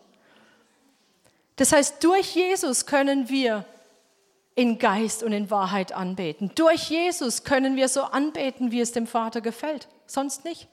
Das 1.55 1.71
heißt, 1.71 2.03
durch 2.03 2.35
Jesus 2.35 2.85
können 2.85 3.27
wir 3.29 3.65
in 4.59 4.77
Geist 4.77 5.23
und 5.23 5.31
in 5.31 5.49
Wahrheit 5.49 5.91
anbeten. 5.91 6.51
Durch 6.55 6.89
Jesus 6.89 7.43
können 7.43 7.75
wir 7.75 7.87
so 7.87 8.03
anbeten, 8.03 8.71
wie 8.71 8.81
es 8.81 8.91
dem 8.91 9.07
Vater 9.07 9.41
gefällt. 9.41 9.87
Sonst 10.05 10.43
nicht. 10.45 10.67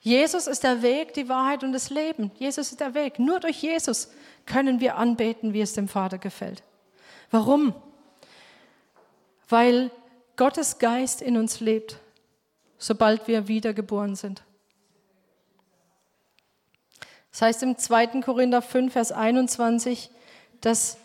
Jesus 0.00 0.46
ist 0.46 0.64
der 0.64 0.82
Weg, 0.82 1.14
die 1.14 1.28
Wahrheit 1.28 1.62
und 1.62 1.72
das 1.72 1.90
Leben. 1.90 2.32
Jesus 2.36 2.70
ist 2.70 2.80
der 2.80 2.94
Weg. 2.94 3.18
Nur 3.18 3.38
durch 3.40 3.62
Jesus 3.62 4.10
können 4.46 4.80
wir 4.80 4.96
anbeten, 4.96 5.52
wie 5.52 5.60
es 5.60 5.74
dem 5.74 5.86
Vater 5.86 6.18
gefällt. 6.18 6.62
Warum? 7.30 7.74
Weil 9.48 9.90
Gottes 10.36 10.78
Geist 10.78 11.22
in 11.22 11.36
uns 11.36 11.60
lebt 11.60 11.98
sobald 12.82 13.28
wir 13.28 13.46
wiedergeboren 13.46 14.16
sind. 14.16 14.42
Das 17.30 17.42
heißt 17.42 17.62
im 17.62 17.78
2. 17.78 18.20
Korinther 18.20 18.60
5, 18.60 18.92
Vers 18.92 19.12
21, 19.12 20.10
dass, 20.62 20.96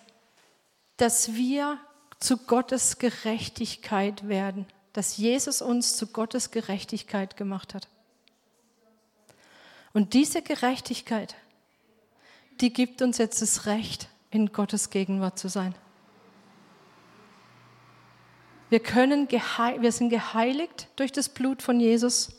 dass 0.96 1.34
wir 1.34 1.78
zu 2.20 2.38
Gottes 2.38 2.98
Gerechtigkeit 2.98 4.28
werden, 4.28 4.66
dass 4.94 5.18
Jesus 5.18 5.62
uns 5.62 5.98
zu 5.98 6.08
Gottes 6.08 6.50
Gerechtigkeit 6.50 7.38
gemacht 7.38 7.74
hat. 7.74 7.88
Und 9.94 10.14
diese 10.14 10.42
Gerechtigkeit, 10.42 11.36
die 12.62 12.72
gibt 12.74 13.02
uns 13.02 13.18
jetzt 13.18 13.42
das 13.42 13.66
Recht, 13.66 14.10
in 14.32 14.52
Gottes 14.52 14.90
Gegenwart 14.90 15.40
zu 15.40 15.48
sein. 15.48 15.74
Wir, 18.70 18.80
können 18.80 19.30
wir 19.30 19.92
sind 19.92 20.10
geheiligt 20.10 20.88
durch 20.98 21.12
das 21.12 21.30
Blut 21.30 21.62
von 21.62 21.80
Jesus 21.80 22.30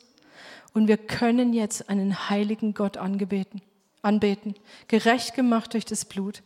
und 0.75 0.87
wir 0.87 0.99
können 0.99 1.55
jetzt 1.55 1.89
einen 1.89 2.29
heiligen 2.29 2.75
Gott 2.75 2.99
angebeten, 2.99 3.63
anbeten, 4.09 4.55
gerecht 4.89 5.35
gemacht 5.35 5.75
durch 5.75 5.85
das 5.85 6.05
Blut. 6.05 6.43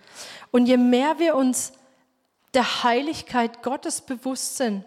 Und 0.50 0.66
je 0.66 0.76
mehr 0.76 1.18
wir 1.18 1.34
uns 1.36 1.72
der 2.54 2.82
Heiligkeit 2.82 3.62
Gottes 3.62 4.00
bewusst 4.00 4.56
sind, 4.56 4.84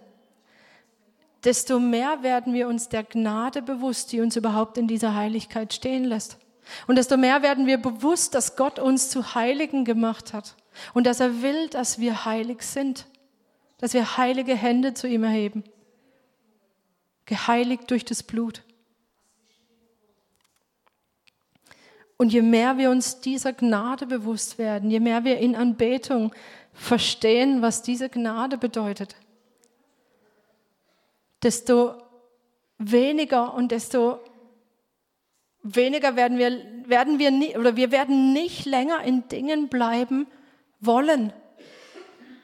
desto 1.44 1.80
mehr 1.80 2.22
werden 2.24 2.54
wir 2.54 2.68
uns 2.68 2.90
der 2.90 3.04
Gnade 3.04 3.62
bewusst, 3.62 4.12
die 4.12 4.22
uns 4.22 4.36
überhaupt 4.36 4.78
in 4.78 4.88
dieser 4.88 5.16
Heiligkeit 5.16 5.74
stehen 5.74 6.04
lässt. 6.04 6.38
Und 6.88 6.98
desto 6.98 7.18
mehr 7.18 7.42
werden 7.42 7.68
wir 7.68 7.78
bewusst, 7.78 8.34
dass 8.34 8.56
Gott 8.56 8.80
uns 8.80 9.10
zu 9.10 9.36
Heiligen 9.36 9.86
gemacht 9.86 10.34
hat 10.34 10.56
und 10.94 11.06
dass 11.06 11.20
er 11.20 11.42
will, 11.42 11.70
dass 11.70 12.00
wir 12.00 12.26
heilig 12.26 12.62
sind 12.64 13.06
dass 13.78 13.94
wir 13.94 14.18
heilige 14.18 14.56
Hände 14.56 14.94
zu 14.94 15.08
ihm 15.08 15.24
erheben, 15.24 15.64
geheiligt 17.26 17.90
durch 17.92 18.06
das 18.06 18.24
Blut. 18.24 18.64
Und 22.18 22.32
je 22.32 22.42
mehr 22.42 22.78
wir 22.78 22.90
uns 22.90 23.20
dieser 23.20 23.54
Gnade 23.54 24.06
bewusst 24.06 24.58
werden, 24.58 24.90
je 24.90 25.00
mehr 25.00 25.24
wir 25.26 25.38
in 25.40 25.56
Anbetung 25.56 26.34
verstehen, 26.74 27.62
was 27.62 27.82
diese 27.82 28.10
Gnade 28.10 28.58
bedeutet, 28.58 29.16
desto 31.44 31.96
weniger 32.78 33.54
und 33.54 33.72
desto 33.72 34.20
weniger 35.62 36.16
werden 36.16 36.38
wir, 36.38 36.62
werden 36.88 37.20
wir 37.20 37.32
nie, 37.32 37.58
oder 37.58 37.76
wir 37.76 37.92
werden 37.92 38.34
nicht 38.34 38.66
länger 38.66 39.04
in 39.04 39.28
Dingen 39.28 39.68
bleiben 39.68 40.28
wollen, 40.80 41.34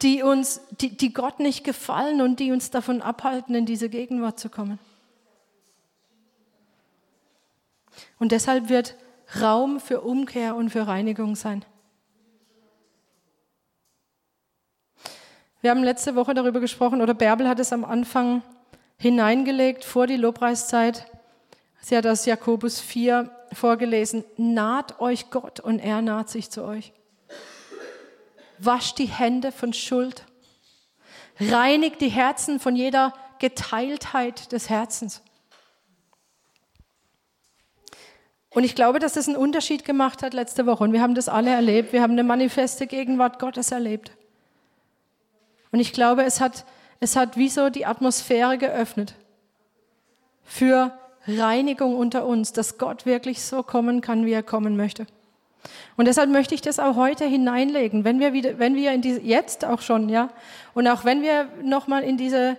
die, 0.01 0.23
uns, 0.23 0.61
die, 0.81 0.97
die 0.97 1.13
Gott 1.13 1.39
nicht 1.39 1.63
gefallen 1.63 2.21
und 2.21 2.39
die 2.39 2.51
uns 2.51 2.71
davon 2.71 3.01
abhalten, 3.01 3.53
in 3.53 3.65
diese 3.65 3.89
Gegenwart 3.89 4.39
zu 4.39 4.49
kommen. 4.49 4.79
Und 8.17 8.31
deshalb 8.31 8.69
wird 8.69 8.95
Raum 9.39 9.79
für 9.79 10.01
Umkehr 10.01 10.55
und 10.55 10.69
für 10.69 10.87
Reinigung 10.87 11.35
sein. 11.35 11.63
Wir 15.61 15.69
haben 15.69 15.83
letzte 15.83 16.15
Woche 16.15 16.33
darüber 16.33 16.59
gesprochen, 16.59 17.01
oder 17.01 17.13
Bärbel 17.13 17.47
hat 17.47 17.59
es 17.59 17.71
am 17.71 17.85
Anfang 17.85 18.41
hineingelegt 18.97 19.85
vor 19.85 20.07
die 20.07 20.15
Lobpreiszeit. 20.15 21.05
Sie 21.81 21.95
hat 21.95 22.07
aus 22.07 22.25
Jakobus 22.25 22.79
4 22.79 23.29
vorgelesen, 23.53 24.23
naht 24.37 24.99
euch 24.99 25.29
Gott 25.29 25.59
und 25.59 25.79
er 25.79 26.01
naht 26.01 26.29
sich 26.29 26.49
zu 26.49 26.63
euch. 26.63 26.93
Wascht 28.57 28.97
die 28.97 29.07
Hände 29.07 29.51
von 29.51 29.73
Schuld. 29.73 30.25
Reinigt 31.39 32.01
die 32.01 32.09
Herzen 32.09 32.59
von 32.59 32.75
jeder 32.75 33.13
Geteiltheit 33.39 34.51
des 34.51 34.69
Herzens. 34.69 35.21
Und 38.53 38.65
ich 38.65 38.75
glaube, 38.75 38.99
dass 38.99 39.13
das 39.13 39.27
einen 39.27 39.37
Unterschied 39.37 39.85
gemacht 39.85 40.23
hat 40.23 40.33
letzte 40.33 40.65
Woche. 40.65 40.83
Und 40.83 40.93
wir 40.93 41.01
haben 41.01 41.15
das 41.15 41.29
alle 41.29 41.51
erlebt. 41.51 41.93
Wir 41.93 42.01
haben 42.01 42.11
eine 42.11 42.23
manifeste 42.23 42.85
Gegenwart 42.85 43.39
Gottes 43.39 43.71
erlebt. 43.71 44.11
Und 45.71 45.79
ich 45.79 45.93
glaube, 45.93 46.23
es 46.23 46.41
hat, 46.41 46.65
es 46.99 47.15
hat 47.15 47.37
wie 47.37 47.47
so 47.47 47.69
die 47.69 47.85
Atmosphäre 47.85 48.57
geöffnet 48.57 49.15
für 50.43 50.91
Reinigung 51.27 51.95
unter 51.95 52.25
uns, 52.25 52.51
dass 52.51 52.77
Gott 52.77 53.05
wirklich 53.05 53.41
so 53.41 53.63
kommen 53.63 54.01
kann, 54.01 54.25
wie 54.25 54.33
er 54.33 54.43
kommen 54.43 54.75
möchte. 54.75 55.07
Und 55.95 56.05
deshalb 56.07 56.29
möchte 56.29 56.55
ich 56.55 56.61
das 56.61 56.79
auch 56.79 56.95
heute 56.95 57.25
hineinlegen, 57.25 58.03
wenn 58.03 58.19
wir 58.19 58.33
wieder, 58.33 58.59
wenn 58.59 58.75
wir 58.75 58.91
in 58.91 59.01
diese, 59.01 59.21
jetzt 59.21 59.63
auch 59.63 59.81
schon, 59.81 60.09
ja, 60.09 60.29
und 60.73 60.87
auch 60.87 61.05
wenn 61.05 61.21
wir 61.21 61.47
nochmal 61.63 62.03
in 62.03 62.17
diese 62.17 62.57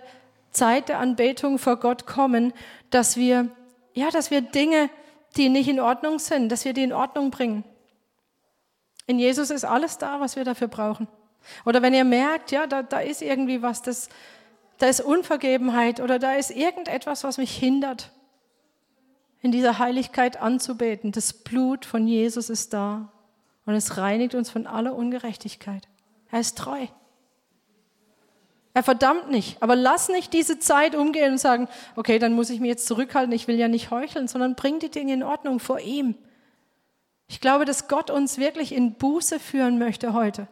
Zeit 0.51 0.89
der 0.89 0.99
Anbetung 0.99 1.59
vor 1.59 1.77
Gott 1.77 2.07
kommen, 2.07 2.53
dass 2.89 3.17
wir, 3.17 3.49
ja, 3.93 4.09
dass 4.09 4.31
wir 4.31 4.41
Dinge, 4.41 4.89
die 5.37 5.49
nicht 5.49 5.67
in 5.67 5.79
Ordnung 5.79 6.19
sind, 6.19 6.49
dass 6.49 6.65
wir 6.65 6.73
die 6.73 6.83
in 6.83 6.93
Ordnung 6.93 7.31
bringen. 7.31 7.63
In 9.07 9.19
Jesus 9.19 9.49
ist 9.49 9.65
alles 9.65 9.97
da, 9.97 10.19
was 10.19 10.35
wir 10.35 10.45
dafür 10.45 10.67
brauchen. 10.67 11.07
Oder 11.65 11.81
wenn 11.81 11.93
ihr 11.93 12.05
merkt, 12.05 12.51
ja, 12.51 12.67
da, 12.67 12.83
da 12.83 12.99
ist 12.99 13.21
irgendwie 13.21 13.61
was, 13.61 13.81
das, 13.81 14.09
da 14.77 14.87
ist 14.87 15.01
Unvergebenheit 15.01 15.99
oder 15.99 16.19
da 16.19 16.33
ist 16.33 16.51
irgendetwas, 16.51 17.23
was 17.23 17.37
mich 17.37 17.55
hindert, 17.55 18.11
in 19.41 19.51
dieser 19.51 19.77
Heiligkeit 19.79 20.41
anzubeten. 20.41 21.11
Das 21.11 21.33
Blut 21.33 21.85
von 21.85 22.07
Jesus 22.07 22.49
ist 22.49 22.73
da 22.73 23.11
und 23.65 23.73
es 23.73 23.97
reinigt 23.97 24.35
uns 24.35 24.49
von 24.49 24.67
aller 24.67 24.95
Ungerechtigkeit. 24.95 25.87
Er 26.31 26.39
ist 26.39 26.57
treu. 26.57 26.87
Er 28.73 28.83
verdammt 28.83 29.29
nicht. 29.29 29.61
Aber 29.61 29.75
lass 29.75 30.09
nicht 30.09 30.33
diese 30.33 30.57
Zeit 30.59 30.95
umgehen 30.95 31.33
und 31.33 31.37
sagen, 31.37 31.67
okay, 31.95 32.17
dann 32.17 32.33
muss 32.33 32.49
ich 32.49 32.59
mich 32.59 32.69
jetzt 32.69 32.87
zurückhalten, 32.87 33.33
ich 33.33 33.47
will 33.47 33.57
ja 33.57 33.67
nicht 33.67 33.91
heucheln, 33.91 34.27
sondern 34.27 34.55
bring 34.55 34.79
die 34.79 34.89
Dinge 34.89 35.13
in 35.13 35.23
Ordnung 35.23 35.59
vor 35.59 35.79
ihm. 35.79 36.15
Ich 37.27 37.39
glaube, 37.39 37.65
dass 37.65 37.87
Gott 37.87 38.09
uns 38.09 38.37
wirklich 38.37 38.73
in 38.73 38.95
Buße 38.95 39.39
führen 39.39 39.77
möchte 39.77 40.13
heute. 40.13 40.47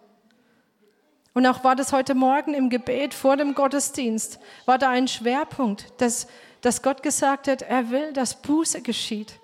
Und 1.34 1.48
auch 1.48 1.64
war 1.64 1.76
das 1.76 1.94
heute 1.94 2.14
Morgen 2.14 2.54
im 2.54 2.70
Gebet 2.70 3.14
vor 3.14 3.38
dem 3.38 3.56
Gottesdienst, 3.56 4.40
war 4.66 4.78
da 4.78 4.90
ein 4.90 5.08
Schwerpunkt, 5.08 5.86
dass, 5.98 6.28
dass 6.60 6.82
Gott 6.82 7.04
gesagt 7.04 7.48
hat, 7.48 7.62
er 7.62 7.90
will, 7.90 8.12
dass 8.14 8.42
Buße 8.42 8.82
geschieht. 8.82 9.40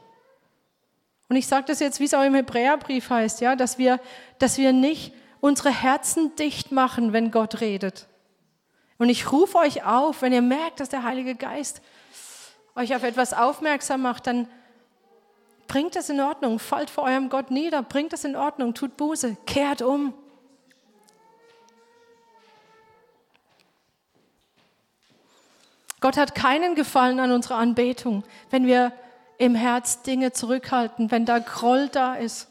Und 1.29 1.35
ich 1.35 1.47
sage 1.47 1.65
das 1.67 1.79
jetzt, 1.79 1.99
wie 1.99 2.05
es 2.05 2.13
auch 2.13 2.23
im 2.23 2.35
Hebräerbrief 2.35 3.09
heißt, 3.09 3.41
ja, 3.41 3.55
dass 3.55 3.77
wir, 3.77 3.99
dass 4.39 4.57
wir 4.57 4.73
nicht 4.73 5.13
unsere 5.39 5.69
Herzen 5.71 6.35
dicht 6.35 6.71
machen, 6.71 7.13
wenn 7.13 7.31
Gott 7.31 7.61
redet. 7.61 8.07
Und 8.97 9.09
ich 9.09 9.31
rufe 9.31 9.57
euch 9.57 9.83
auf, 9.83 10.21
wenn 10.21 10.33
ihr 10.33 10.41
merkt, 10.41 10.79
dass 10.79 10.89
der 10.89 11.03
Heilige 11.03 11.35
Geist 11.35 11.81
euch 12.75 12.95
auf 12.95 13.03
etwas 13.03 13.33
aufmerksam 13.33 14.01
macht, 14.01 14.27
dann 14.27 14.47
bringt 15.67 15.95
es 15.95 16.09
in 16.09 16.19
Ordnung, 16.19 16.59
fallt 16.59 16.89
vor 16.89 17.03
eurem 17.03 17.29
Gott 17.29 17.51
nieder, 17.51 17.83
bringt 17.83 18.13
es 18.13 18.23
in 18.23 18.35
Ordnung, 18.35 18.73
tut 18.73 18.97
Buße, 18.97 19.35
kehrt 19.45 19.81
um. 19.81 20.13
Gott 25.99 26.17
hat 26.17 26.35
keinen 26.35 26.75
Gefallen 26.75 27.19
an 27.19 27.31
unserer 27.31 27.55
Anbetung, 27.55 28.23
wenn 28.49 28.67
wir 28.67 28.93
im 29.39 29.55
Herz 29.55 30.03
Dinge 30.03 30.31
zurückhalten, 30.31 31.11
wenn 31.11 31.25
da 31.25 31.39
Groll 31.39 31.89
da 31.89 32.15
ist. 32.15 32.47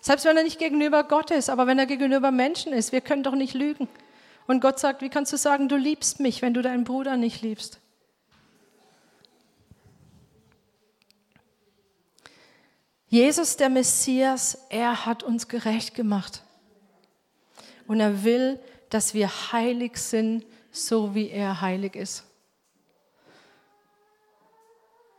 Selbst 0.00 0.24
wenn 0.24 0.36
er 0.36 0.42
nicht 0.42 0.58
gegenüber 0.58 1.04
Gott 1.04 1.30
ist, 1.30 1.50
aber 1.50 1.66
wenn 1.66 1.78
er 1.78 1.86
gegenüber 1.86 2.30
Menschen 2.30 2.72
ist, 2.72 2.92
wir 2.92 3.00
können 3.00 3.22
doch 3.22 3.34
nicht 3.34 3.54
lügen. 3.54 3.88
Und 4.46 4.60
Gott 4.60 4.78
sagt, 4.78 5.00
wie 5.02 5.08
kannst 5.08 5.32
du 5.32 5.36
sagen, 5.36 5.68
du 5.68 5.76
liebst 5.76 6.20
mich, 6.20 6.42
wenn 6.42 6.54
du 6.54 6.62
deinen 6.62 6.84
Bruder 6.84 7.16
nicht 7.16 7.42
liebst? 7.42 7.80
Jesus, 13.08 13.56
der 13.56 13.70
Messias, 13.70 14.58
er 14.70 15.06
hat 15.06 15.22
uns 15.22 15.48
gerecht 15.48 15.94
gemacht. 15.94 16.42
Und 17.86 18.00
er 18.00 18.24
will, 18.24 18.58
dass 18.90 19.14
wir 19.14 19.28
heilig 19.52 19.98
sind, 19.98 20.44
so 20.72 21.14
wie 21.14 21.30
er 21.30 21.60
heilig 21.60 21.94
ist. 21.94 22.24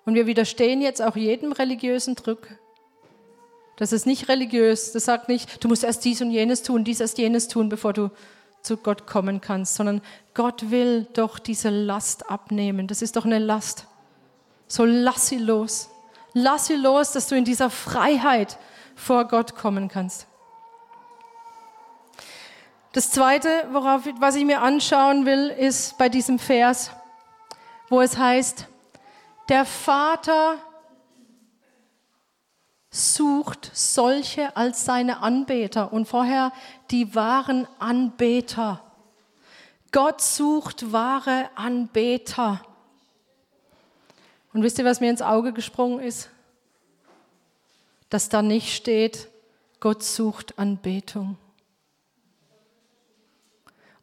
Und 0.04 0.16
wir 0.16 0.28
widerstehen 0.28 0.82
jetzt 0.82 1.02
auch 1.02 1.16
jedem 1.16 1.52
religiösen 1.52 2.16
Druck. 2.16 2.48
Das 3.78 3.92
ist 3.92 4.06
nicht 4.06 4.30
religiös. 4.30 4.92
Das 4.92 5.06
sagt 5.06 5.30
nicht, 5.30 5.64
du 5.64 5.68
musst 5.68 5.84
erst 5.84 6.06
dies 6.06 6.22
und 6.22 6.32
jenes 6.32 6.64
tun, 6.64 6.84
dies 6.84 7.00
erst 7.00 7.18
jenes 7.18 7.48
tun, 7.48 7.70
bevor 7.70 7.94
du 7.94 8.12
zu 8.66 8.78
Gott 8.78 9.08
kommen 9.08 9.42
kannst, 9.42 9.76
sondern 9.76 10.02
Gott 10.34 10.72
will 10.72 11.08
doch 11.14 11.40
diese 11.40 11.70
Last 11.70 12.30
abnehmen. 12.30 12.88
Das 12.88 13.02
ist 13.02 13.16
doch 13.16 13.26
eine 13.26 13.40
Last. 13.40 13.88
So 14.68 14.86
lass 14.86 15.28
sie 15.28 15.38
los. 15.38 15.90
Lass 16.34 16.68
sie 16.68 16.76
los, 16.76 17.14
dass 17.14 17.28
du 17.28 17.36
in 17.36 17.46
dieser 17.46 17.70
Freiheit 17.70 18.58
vor 18.96 19.26
Gott 19.26 19.56
kommen 19.56 19.88
kannst. 19.88 20.28
Das 22.92 23.12
zweite, 23.12 23.50
worauf, 23.72 24.04
was 24.20 24.36
ich 24.36 24.46
mir 24.46 24.62
anschauen 24.62 25.26
will, 25.26 25.50
ist 25.50 25.98
bei 25.98 26.10
diesem 26.10 26.40
Vers, 26.40 26.92
wo 27.90 28.02
es 28.02 28.18
heißt, 28.18 28.68
der 29.50 29.66
Vater 29.66 30.58
sucht 32.96 33.72
solche 33.74 34.56
als 34.56 34.86
seine 34.86 35.22
Anbeter 35.22 35.92
und 35.92 36.08
vorher 36.08 36.54
die 36.92 37.14
wahren 37.14 37.68
Anbeter. 37.78 38.82
Gott 39.92 40.22
sucht 40.22 40.92
wahre 40.92 41.50
Anbeter. 41.56 42.62
Und 44.54 44.64
wisst 44.64 44.80
ihr, 44.80 44.86
was 44.86 45.02
mir 45.02 45.10
ins 45.10 45.22
Auge 45.22 45.52
gesprungen 45.52 46.00
ist? 46.00 46.30
Dass 48.10 48.30
da 48.30 48.42
nicht 48.42 48.74
steht, 48.74 49.28
Gott 49.80 50.02
sucht 50.02 50.58
Anbetung. 50.58 51.38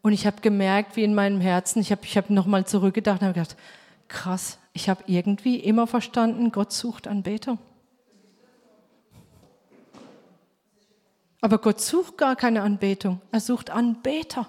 Und 0.02 0.12
ich 0.12 0.26
habe 0.26 0.40
gemerkt, 0.42 0.96
wie 0.96 1.04
in 1.04 1.14
meinem 1.14 1.40
Herzen, 1.40 1.80
ich 1.80 1.92
habe 1.92 2.02
ich 2.04 2.16
hab 2.16 2.28
nochmal 2.28 2.66
zurückgedacht 2.66 3.22
und 3.22 3.28
habe 3.28 3.38
gedacht, 3.38 3.56
krass, 4.08 4.58
ich 4.74 4.88
habe 4.88 5.04
irgendwie 5.06 5.56
immer 5.56 5.86
verstanden, 5.86 6.52
Gott 6.52 6.72
sucht 6.72 7.06
Anbetung. 7.06 7.58
Aber 11.42 11.58
Gott 11.58 11.80
sucht 11.80 12.16
gar 12.16 12.36
keine 12.36 12.62
Anbetung, 12.62 13.20
er 13.32 13.40
sucht 13.40 13.68
Anbeter. 13.68 14.48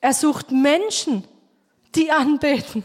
Er 0.00 0.12
sucht 0.12 0.52
Menschen, 0.52 1.24
die 1.94 2.12
anbeten. 2.12 2.84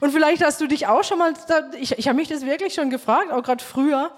Und 0.00 0.12
vielleicht 0.12 0.44
hast 0.44 0.60
du 0.60 0.66
dich 0.66 0.86
auch 0.86 1.02
schon 1.02 1.18
mal, 1.18 1.32
ich, 1.80 1.98
ich 1.98 2.06
habe 2.06 2.16
mich 2.16 2.28
das 2.28 2.44
wirklich 2.44 2.74
schon 2.74 2.90
gefragt, 2.90 3.32
auch 3.32 3.42
gerade 3.42 3.64
früher, 3.64 4.12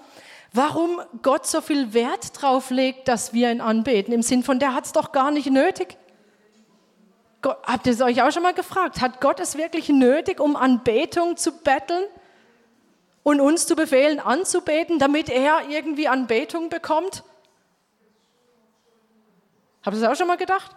warum 0.53 1.01
Gott 1.21 1.47
so 1.47 1.61
viel 1.61 1.93
Wert 1.93 2.41
drauf 2.41 2.69
legt, 2.69 3.07
dass 3.07 3.33
wir 3.33 3.49
ihn 3.49 3.61
anbeten. 3.61 4.13
Im 4.13 4.23
Sinn 4.23 4.43
von, 4.43 4.59
der 4.59 4.73
hat 4.75 4.85
es 4.85 4.91
doch 4.91 5.13
gar 5.13 5.31
nicht 5.31 5.49
nötig. 5.49 5.97
Gott, 7.41 7.57
habt 7.63 7.87
ihr 7.87 7.93
es 7.93 8.01
euch 8.01 8.21
auch 8.21 8.31
schon 8.31 8.43
mal 8.43 8.53
gefragt? 8.53 8.99
Hat 8.99 9.21
Gott 9.21 9.39
es 9.39 9.57
wirklich 9.57 9.87
nötig, 9.87 10.41
um 10.41 10.57
Anbetung 10.57 11.37
zu 11.37 11.53
betteln 11.53 12.03
und 13.23 13.39
uns 13.39 13.67
zu 13.67 13.75
befehlen, 13.75 14.19
anzubeten, 14.19 14.99
damit 14.99 15.29
er 15.29 15.69
irgendwie 15.69 16.07
Anbetung 16.07 16.69
bekommt? 16.69 17.23
Habt 19.83 19.95
ihr 19.95 20.01
das 20.01 20.11
auch 20.11 20.15
schon 20.15 20.27
mal 20.27 20.37
gedacht? 20.37 20.75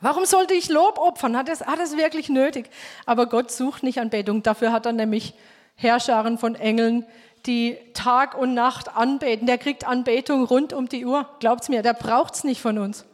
Warum 0.00 0.24
sollte 0.24 0.54
ich 0.54 0.68
Lob 0.68 0.98
opfern? 0.98 1.36
Hat 1.36 1.48
es, 1.48 1.64
hat 1.64 1.78
wirklich 1.96 2.28
nötig? 2.28 2.68
Aber 3.06 3.26
Gott 3.26 3.52
sucht 3.52 3.84
nicht 3.84 4.00
Anbetung. 4.00 4.42
Dafür 4.42 4.72
hat 4.72 4.84
er 4.84 4.92
nämlich 4.92 5.34
Herrscharen 5.76 6.38
von 6.38 6.56
Engeln, 6.56 7.06
die 7.46 7.78
Tag 7.94 8.36
und 8.36 8.52
Nacht 8.52 8.96
anbeten. 8.96 9.46
Der 9.46 9.58
kriegt 9.58 9.86
Anbetung 9.86 10.44
rund 10.44 10.72
um 10.72 10.88
die 10.88 11.06
Uhr. 11.06 11.28
Glaubt's 11.38 11.68
mir, 11.68 11.82
der 11.82 11.94
braucht's 11.94 12.42
nicht 12.42 12.60
von 12.60 12.78
uns. 12.78 13.04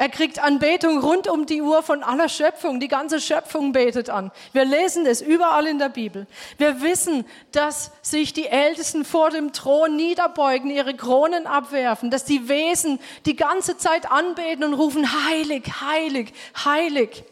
Er 0.00 0.08
kriegt 0.08 0.38
Anbetung 0.42 0.98
rund 1.00 1.28
um 1.28 1.44
die 1.44 1.60
Uhr 1.60 1.82
von 1.82 2.02
aller 2.02 2.30
Schöpfung. 2.30 2.80
Die 2.80 2.88
ganze 2.88 3.20
Schöpfung 3.20 3.72
betet 3.72 4.08
an. 4.08 4.32
Wir 4.54 4.64
lesen 4.64 5.04
es 5.04 5.20
überall 5.20 5.66
in 5.66 5.78
der 5.78 5.90
Bibel. 5.90 6.26
Wir 6.56 6.80
wissen, 6.80 7.26
dass 7.52 7.92
sich 8.00 8.32
die 8.32 8.46
Ältesten 8.46 9.04
vor 9.04 9.28
dem 9.28 9.52
Thron 9.52 9.96
niederbeugen, 9.96 10.70
ihre 10.70 10.96
Kronen 10.96 11.46
abwerfen, 11.46 12.10
dass 12.10 12.24
die 12.24 12.48
Wesen 12.48 12.98
die 13.26 13.36
ganze 13.36 13.76
Zeit 13.76 14.10
anbeten 14.10 14.64
und 14.64 14.72
rufen, 14.72 15.28
heilig, 15.28 15.64
heilig, 15.82 16.32
heilig. 16.64 17.22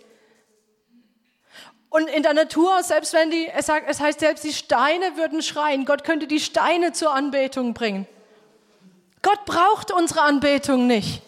Und 1.88 2.06
in 2.10 2.22
der 2.22 2.34
Natur, 2.34 2.82
selbst 2.82 3.14
wenn 3.14 3.30
die, 3.30 3.48
es, 3.48 3.70
heißt, 3.70 4.20
selbst 4.20 4.44
die 4.44 4.52
Steine 4.52 5.16
würden 5.16 5.40
schreien, 5.40 5.86
Gott 5.86 6.04
könnte 6.04 6.26
die 6.26 6.38
Steine 6.38 6.92
zur 6.92 7.14
Anbetung 7.14 7.72
bringen. 7.72 8.06
Gott 9.22 9.46
braucht 9.46 9.90
unsere 9.90 10.20
Anbetung 10.20 10.86
nicht. 10.86 11.22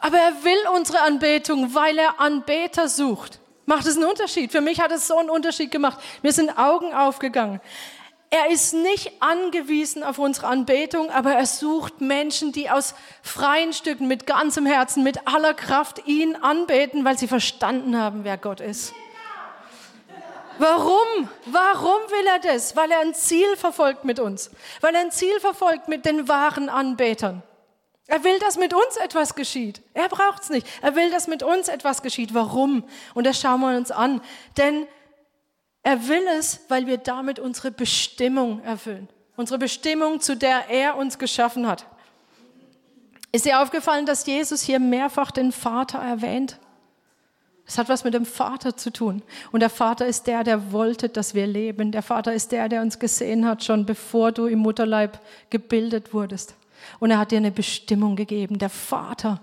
Aber 0.00 0.18
er 0.18 0.44
will 0.44 0.58
unsere 0.74 1.00
Anbetung, 1.02 1.74
weil 1.74 1.98
er 1.98 2.20
Anbeter 2.20 2.88
sucht. 2.88 3.40
Macht 3.66 3.86
es 3.86 3.96
einen 3.96 4.06
Unterschied? 4.06 4.50
Für 4.50 4.60
mich 4.60 4.80
hat 4.80 4.90
es 4.90 5.06
so 5.06 5.18
einen 5.18 5.30
Unterschied 5.30 5.70
gemacht. 5.70 5.98
Mir 6.22 6.32
sind 6.32 6.58
Augen 6.58 6.92
aufgegangen. 6.94 7.60
Er 8.32 8.48
ist 8.48 8.74
nicht 8.74 9.20
angewiesen 9.20 10.04
auf 10.04 10.18
unsere 10.18 10.46
Anbetung, 10.46 11.10
aber 11.10 11.32
er 11.32 11.46
sucht 11.46 12.00
Menschen, 12.00 12.52
die 12.52 12.70
aus 12.70 12.94
freien 13.22 13.72
Stücken, 13.72 14.06
mit 14.06 14.24
ganzem 14.24 14.66
Herzen, 14.66 15.02
mit 15.02 15.26
aller 15.26 15.52
Kraft 15.52 16.06
ihn 16.06 16.36
anbeten, 16.36 17.04
weil 17.04 17.18
sie 17.18 17.26
verstanden 17.26 17.98
haben, 17.98 18.22
wer 18.22 18.38
Gott 18.38 18.60
ist. 18.60 18.94
Warum? 20.58 21.28
Warum 21.46 22.00
will 22.08 22.26
er 22.26 22.38
das? 22.38 22.76
Weil 22.76 22.90
er 22.92 23.00
ein 23.00 23.14
Ziel 23.14 23.56
verfolgt 23.56 24.04
mit 24.04 24.20
uns. 24.20 24.50
Weil 24.80 24.94
er 24.94 25.00
ein 25.00 25.10
Ziel 25.10 25.40
verfolgt 25.40 25.88
mit 25.88 26.04
den 26.04 26.28
wahren 26.28 26.68
Anbetern. 26.68 27.42
Er 28.10 28.24
will, 28.24 28.40
dass 28.40 28.58
mit 28.58 28.74
uns 28.74 28.96
etwas 28.96 29.36
geschieht. 29.36 29.82
Er 29.94 30.08
braucht 30.08 30.42
es 30.42 30.50
nicht. 30.50 30.66
Er 30.82 30.96
will, 30.96 31.12
dass 31.12 31.28
mit 31.28 31.44
uns 31.44 31.68
etwas 31.68 32.02
geschieht. 32.02 32.34
Warum? 32.34 32.82
Und 33.14 33.24
das 33.24 33.40
schauen 33.40 33.60
wir 33.60 33.76
uns 33.76 33.92
an. 33.92 34.20
Denn 34.56 34.88
er 35.84 36.08
will 36.08 36.26
es, 36.36 36.58
weil 36.66 36.88
wir 36.88 36.98
damit 36.98 37.38
unsere 37.38 37.70
Bestimmung 37.70 38.64
erfüllen. 38.64 39.08
Unsere 39.36 39.60
Bestimmung, 39.60 40.18
zu 40.20 40.36
der 40.36 40.68
er 40.68 40.96
uns 40.96 41.20
geschaffen 41.20 41.68
hat. 41.68 41.86
Ist 43.30 43.44
dir 43.44 43.62
aufgefallen, 43.62 44.06
dass 44.06 44.26
Jesus 44.26 44.62
hier 44.62 44.80
mehrfach 44.80 45.30
den 45.30 45.52
Vater 45.52 46.00
erwähnt? 46.00 46.58
Es 47.64 47.78
hat 47.78 47.88
was 47.88 48.02
mit 48.02 48.14
dem 48.14 48.26
Vater 48.26 48.76
zu 48.76 48.92
tun. 48.92 49.22
Und 49.52 49.60
der 49.60 49.70
Vater 49.70 50.08
ist 50.08 50.26
der, 50.26 50.42
der 50.42 50.72
wollte, 50.72 51.10
dass 51.10 51.34
wir 51.34 51.46
leben. 51.46 51.92
Der 51.92 52.02
Vater 52.02 52.34
ist 52.34 52.50
der, 52.50 52.68
der 52.68 52.82
uns 52.82 52.98
gesehen 52.98 53.46
hat, 53.46 53.62
schon 53.62 53.86
bevor 53.86 54.32
du 54.32 54.46
im 54.46 54.58
Mutterleib 54.58 55.20
gebildet 55.48 56.12
wurdest. 56.12 56.56
Und 56.98 57.10
er 57.10 57.18
hat 57.18 57.30
dir 57.30 57.38
eine 57.38 57.50
Bestimmung 57.50 58.16
gegeben. 58.16 58.58
Der 58.58 58.70
Vater, 58.70 59.40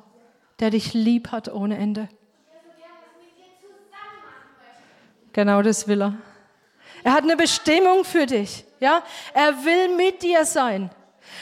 der 0.59 0.69
dich 0.69 0.93
lieb 0.93 1.31
hat 1.31 1.51
ohne 1.51 1.77
Ende. 1.77 2.09
Genau 5.33 5.61
das 5.61 5.87
will 5.87 6.01
er. 6.01 6.13
Er 7.03 7.13
hat 7.13 7.23
eine 7.23 7.37
Bestimmung 7.37 8.03
für 8.03 8.25
dich. 8.25 8.65
Ja? 8.79 9.03
Er 9.33 9.63
will 9.63 9.95
mit 9.95 10.23
dir 10.23 10.45
sein. 10.45 10.89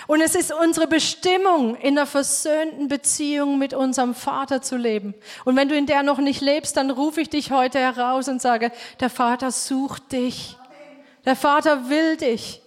Und 0.07 0.21
es 0.21 0.35
ist 0.35 0.51
unsere 0.51 0.87
Bestimmung, 0.87 1.75
in 1.75 1.97
einer 1.97 2.05
versöhnten 2.05 2.87
Beziehung 2.87 3.57
mit 3.57 3.73
unserem 3.73 4.13
Vater 4.13 4.61
zu 4.61 4.77
leben. 4.77 5.15
Und 5.45 5.55
wenn 5.55 5.69
du 5.69 5.75
in 5.75 5.85
der 5.85 6.03
noch 6.03 6.17
nicht 6.17 6.41
lebst, 6.41 6.77
dann 6.77 6.91
rufe 6.91 7.21
ich 7.21 7.29
dich 7.29 7.51
heute 7.51 7.79
heraus 7.79 8.27
und 8.27 8.41
sage, 8.41 8.71
der 8.99 9.09
Vater 9.09 9.51
sucht 9.51 10.11
dich. 10.11 10.57
Der 11.25 11.35
Vater 11.35 11.89
will 11.89 12.17
dich. 12.17 12.61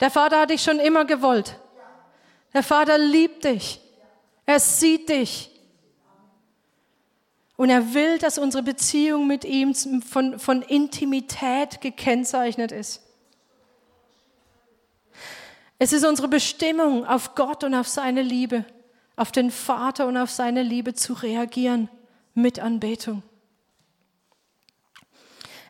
Der 0.00 0.10
Vater 0.10 0.40
hat 0.40 0.50
dich 0.50 0.62
schon 0.62 0.78
immer 0.78 1.04
gewollt. 1.04 1.58
Der 2.56 2.62
Vater 2.62 2.96
liebt 2.96 3.44
dich. 3.44 3.82
Er 4.46 4.58
sieht 4.60 5.10
dich. 5.10 5.50
Und 7.58 7.68
er 7.68 7.92
will, 7.92 8.16
dass 8.16 8.38
unsere 8.38 8.62
Beziehung 8.62 9.26
mit 9.26 9.44
ihm 9.44 9.74
von, 9.74 10.38
von 10.38 10.62
Intimität 10.62 11.82
gekennzeichnet 11.82 12.72
ist. 12.72 13.02
Es 15.78 15.92
ist 15.92 16.06
unsere 16.06 16.28
Bestimmung, 16.28 17.04
auf 17.04 17.34
Gott 17.34 17.62
und 17.62 17.74
auf 17.74 17.88
seine 17.88 18.22
Liebe, 18.22 18.64
auf 19.16 19.32
den 19.32 19.50
Vater 19.50 20.06
und 20.06 20.16
auf 20.16 20.30
seine 20.30 20.62
Liebe 20.62 20.94
zu 20.94 21.12
reagieren 21.12 21.90
mit 22.32 22.58
Anbetung. 22.58 23.22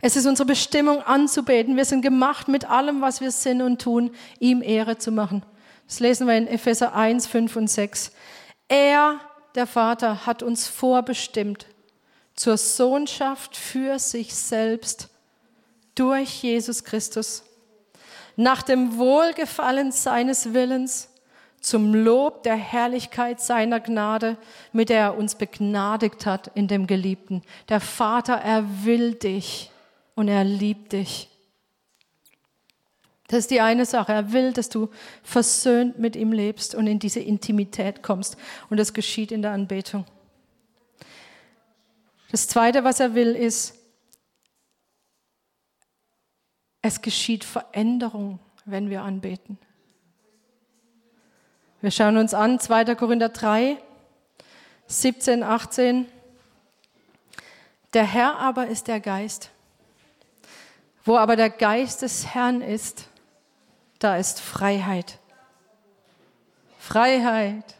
Es 0.01 0.15
ist 0.15 0.27
unsere 0.27 0.47
Bestimmung 0.47 1.03
anzubeten. 1.03 1.77
Wir 1.77 1.85
sind 1.85 2.03
gemacht, 2.03 2.47
mit 2.47 2.71
allem, 2.71 3.01
was 3.01 3.21
wir 3.21 3.33
sind 3.33 3.61
und 3.61 3.83
tun, 3.83 4.13
ihm 4.39 4.63
Ehre 4.63 4.99
zu 4.99 5.11
machen. 5.11 5.45
Das 5.87 6.01
lesen 6.01 6.27
wir 6.27 6.37
in 6.37 6.49
Epheser 6.49 6.95
1, 6.95 7.27
5 7.27 7.57
und 7.57 7.69
6. 7.69 8.13
Er, 8.69 9.21
der 9.55 9.67
Vater, 9.67 10.27
hat 10.27 10.43
uns 10.43 10.67
vorbestimmt 10.67 11.67
zur 12.35 12.57
Sohnschaft 12.57 13.57
für 13.57 13.99
sich 13.99 14.35
selbst 14.35 15.09
durch 15.95 16.43
Jesus 16.43 16.85
Christus, 16.85 17.43
nach 18.37 18.63
dem 18.63 18.99
Wohlgefallen 18.99 19.93
seines 19.93 20.53
Willens, 20.53 21.09
zum 21.61 21.95
Lob 21.95 22.43
der 22.43 22.55
Herrlichkeit 22.55 23.41
seiner 23.41 23.81
Gnade, 23.81 24.37
mit 24.73 24.89
der 24.89 25.01
er 25.01 25.17
uns 25.17 25.35
begnadigt 25.35 26.27
hat 26.27 26.51
in 26.55 26.69
dem 26.69 26.87
Geliebten. 26.87 27.43
Der 27.69 27.81
Vater, 27.81 28.35
er 28.35 28.85
will 28.85 29.15
dich 29.15 29.71
und 30.15 30.29
er 30.29 30.45
liebt 30.45 30.93
dich. 30.93 31.29
Das 33.29 33.41
ist 33.41 33.51
die 33.51 33.61
eine 33.61 33.87
Sache. 33.87 34.13
Er 34.13 34.33
will, 34.33 34.53
dass 34.53 34.69
du 34.69 34.89
versöhnt 35.23 35.99
mit 35.99 36.15
ihm 36.15 36.33
lebst 36.33 36.75
und 36.75 36.87
in 36.87 36.99
diese 36.99 37.21
Intimität 37.21 38.03
kommst. 38.03 38.37
Und 38.71 38.77
das 38.77 38.95
geschieht 38.95 39.33
in 39.33 39.43
der 39.43 39.51
Anbetung. 39.51 40.05
Das 42.31 42.49
Zweite, 42.49 42.85
was 42.85 43.01
er 43.01 43.15
will, 43.15 43.35
ist, 43.35 43.75
es 46.83 47.03
geschieht 47.03 47.45
Veränderung, 47.45 48.39
wenn 48.65 48.91
wir 48.91 49.03
anbeten. 49.03 49.59
Wir 51.81 51.91
schauen 51.91 52.17
uns 52.17 52.33
an 52.33 52.61
2. 52.61 52.95
Korinther 52.95 53.29
3, 53.29 53.77
17, 54.87 55.43
18. 55.43 56.07
Der 57.93 58.05
Herr 58.05 58.39
aber 58.39 58.69
ist 58.69 58.89
der 58.89 59.01
Geist. 59.01 59.51
Wo 61.05 61.17
aber 61.17 61.37
der 61.37 61.51
Geist 61.51 62.03
des 62.03 62.27
Herrn 62.35 62.61
ist, 62.61 63.09
da 63.99 64.17
ist 64.17 64.41
Freiheit. 64.41 65.19
Freiheit. 66.79 67.77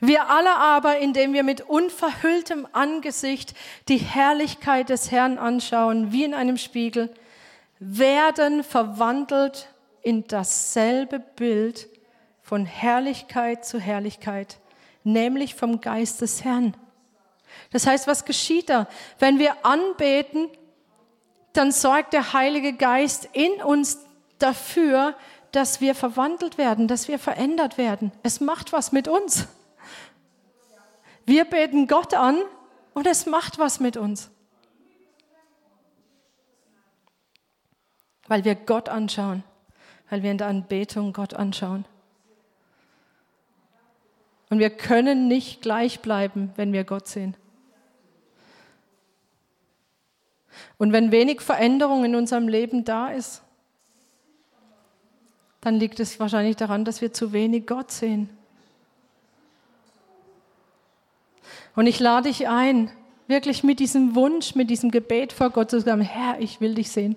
Wir 0.00 0.28
alle 0.28 0.56
aber, 0.56 0.98
indem 0.98 1.32
wir 1.32 1.42
mit 1.42 1.62
unverhülltem 1.62 2.66
Angesicht 2.72 3.54
die 3.88 3.98
Herrlichkeit 3.98 4.88
des 4.88 5.10
Herrn 5.10 5.38
anschauen, 5.38 6.12
wie 6.12 6.24
in 6.24 6.34
einem 6.34 6.58
Spiegel, 6.58 7.12
werden 7.78 8.62
verwandelt 8.62 9.68
in 10.02 10.26
dasselbe 10.28 11.18
Bild 11.18 11.88
von 12.42 12.64
Herrlichkeit 12.64 13.64
zu 13.64 13.80
Herrlichkeit, 13.80 14.58
nämlich 15.02 15.54
vom 15.54 15.80
Geist 15.80 16.20
des 16.20 16.44
Herrn. 16.44 16.76
Das 17.72 17.86
heißt, 17.86 18.06
was 18.06 18.24
geschieht 18.24 18.68
da? 18.68 18.86
Wenn 19.18 19.38
wir 19.38 19.64
anbeten, 19.64 20.48
dann 21.52 21.72
sorgt 21.72 22.12
der 22.12 22.34
Heilige 22.34 22.74
Geist 22.74 23.28
in 23.32 23.62
uns 23.62 24.05
dafür, 24.38 25.14
dass 25.52 25.80
wir 25.80 25.94
verwandelt 25.94 26.58
werden, 26.58 26.88
dass 26.88 27.08
wir 27.08 27.18
verändert 27.18 27.78
werden. 27.78 28.12
Es 28.22 28.40
macht 28.40 28.72
was 28.72 28.92
mit 28.92 29.08
uns. 29.08 29.48
Wir 31.24 31.44
beten 31.44 31.86
Gott 31.86 32.14
an 32.14 32.38
und 32.94 33.06
es 33.06 33.26
macht 33.26 33.58
was 33.58 33.80
mit 33.80 33.96
uns. 33.96 34.30
Weil 38.28 38.44
wir 38.44 38.54
Gott 38.54 38.88
anschauen, 38.88 39.44
weil 40.10 40.22
wir 40.22 40.30
in 40.30 40.38
der 40.38 40.48
Anbetung 40.48 41.12
Gott 41.12 41.34
anschauen. 41.34 41.84
Und 44.50 44.58
wir 44.58 44.70
können 44.70 45.26
nicht 45.26 45.62
gleich 45.62 46.00
bleiben, 46.00 46.52
wenn 46.56 46.72
wir 46.72 46.84
Gott 46.84 47.08
sehen. 47.08 47.36
Und 50.78 50.92
wenn 50.92 51.10
wenig 51.10 51.40
Veränderung 51.40 52.04
in 52.04 52.14
unserem 52.14 52.48
Leben 52.48 52.84
da 52.84 53.08
ist, 53.08 53.42
dann 55.60 55.74
liegt 55.76 56.00
es 56.00 56.20
wahrscheinlich 56.20 56.56
daran, 56.56 56.84
dass 56.84 57.00
wir 57.00 57.12
zu 57.12 57.32
wenig 57.32 57.66
Gott 57.66 57.90
sehen. 57.90 58.28
Und 61.74 61.86
ich 61.86 62.00
lade 62.00 62.28
dich 62.28 62.48
ein, 62.48 62.90
wirklich 63.26 63.62
mit 63.62 63.80
diesem 63.80 64.14
Wunsch, 64.14 64.54
mit 64.54 64.70
diesem 64.70 64.90
Gebet 64.90 65.32
vor 65.32 65.50
Gott 65.50 65.70
zu 65.70 65.80
sagen, 65.80 66.00
Herr, 66.00 66.40
ich 66.40 66.60
will 66.60 66.74
dich 66.74 66.90
sehen. 66.90 67.16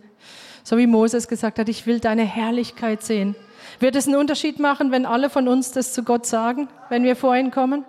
So 0.64 0.78
wie 0.78 0.88
Moses 0.88 1.28
gesagt 1.28 1.60
hat, 1.60 1.70
ich 1.70 1.88
will 1.88 2.00
deine 2.00 2.24
Herrlichkeit 2.24 3.02
sehen. 3.02 3.36
Wird 3.80 3.96
es 3.96 4.08
einen 4.08 4.18
Unterschied 4.18 4.60
machen, 4.60 4.92
wenn 4.92 5.06
alle 5.06 5.30
von 5.30 5.48
uns 5.48 5.72
das 5.72 5.94
zu 5.94 6.04
Gott 6.04 6.26
sagen, 6.26 6.68
wenn 6.90 7.04
wir 7.04 7.16
vor 7.16 7.36
ihn 7.36 7.52
kommen? 7.52 7.86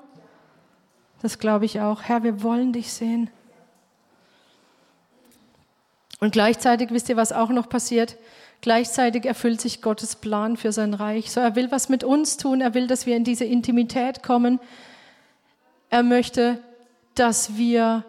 Das 1.23 1.39
glaube 1.39 1.65
ich 1.65 1.81
auch. 1.81 2.03
Herr, 2.03 2.23
wir 2.23 2.43
wollen 2.43 2.73
dich 2.73 2.93
sehen. 2.93 3.31
Und 6.21 6.33
gleichzeitig 6.33 6.91
wisst 6.91 7.09
ihr, 7.09 7.17
was 7.17 7.33
auch 7.33 7.49
noch 7.49 7.69
passiert? 7.69 8.17
Gleichzeitig 8.63 9.25
erfüllt 9.25 9.61
sich 9.61 9.81
Gottes 9.81 10.17
Plan 10.17 10.57
für 10.57 10.73
sein 10.73 10.93
Reich. 10.93 11.31
So, 11.31 11.41
er 11.41 11.57
will 11.57 11.71
was 11.71 11.89
mit 11.89 12.05
uns 12.05 12.37
tun. 12.37 12.61
Er 12.61 12.75
will, 12.75 12.87
dass 12.87 13.07
wir 13.07 13.17
in 13.17 13.25
diese 13.25 13.45
Intimität 13.45 14.23
kommen, 14.23 14.61
er 15.89 16.05
möchte, 16.05 16.63
dass 17.15 17.57
wir, 17.57 18.05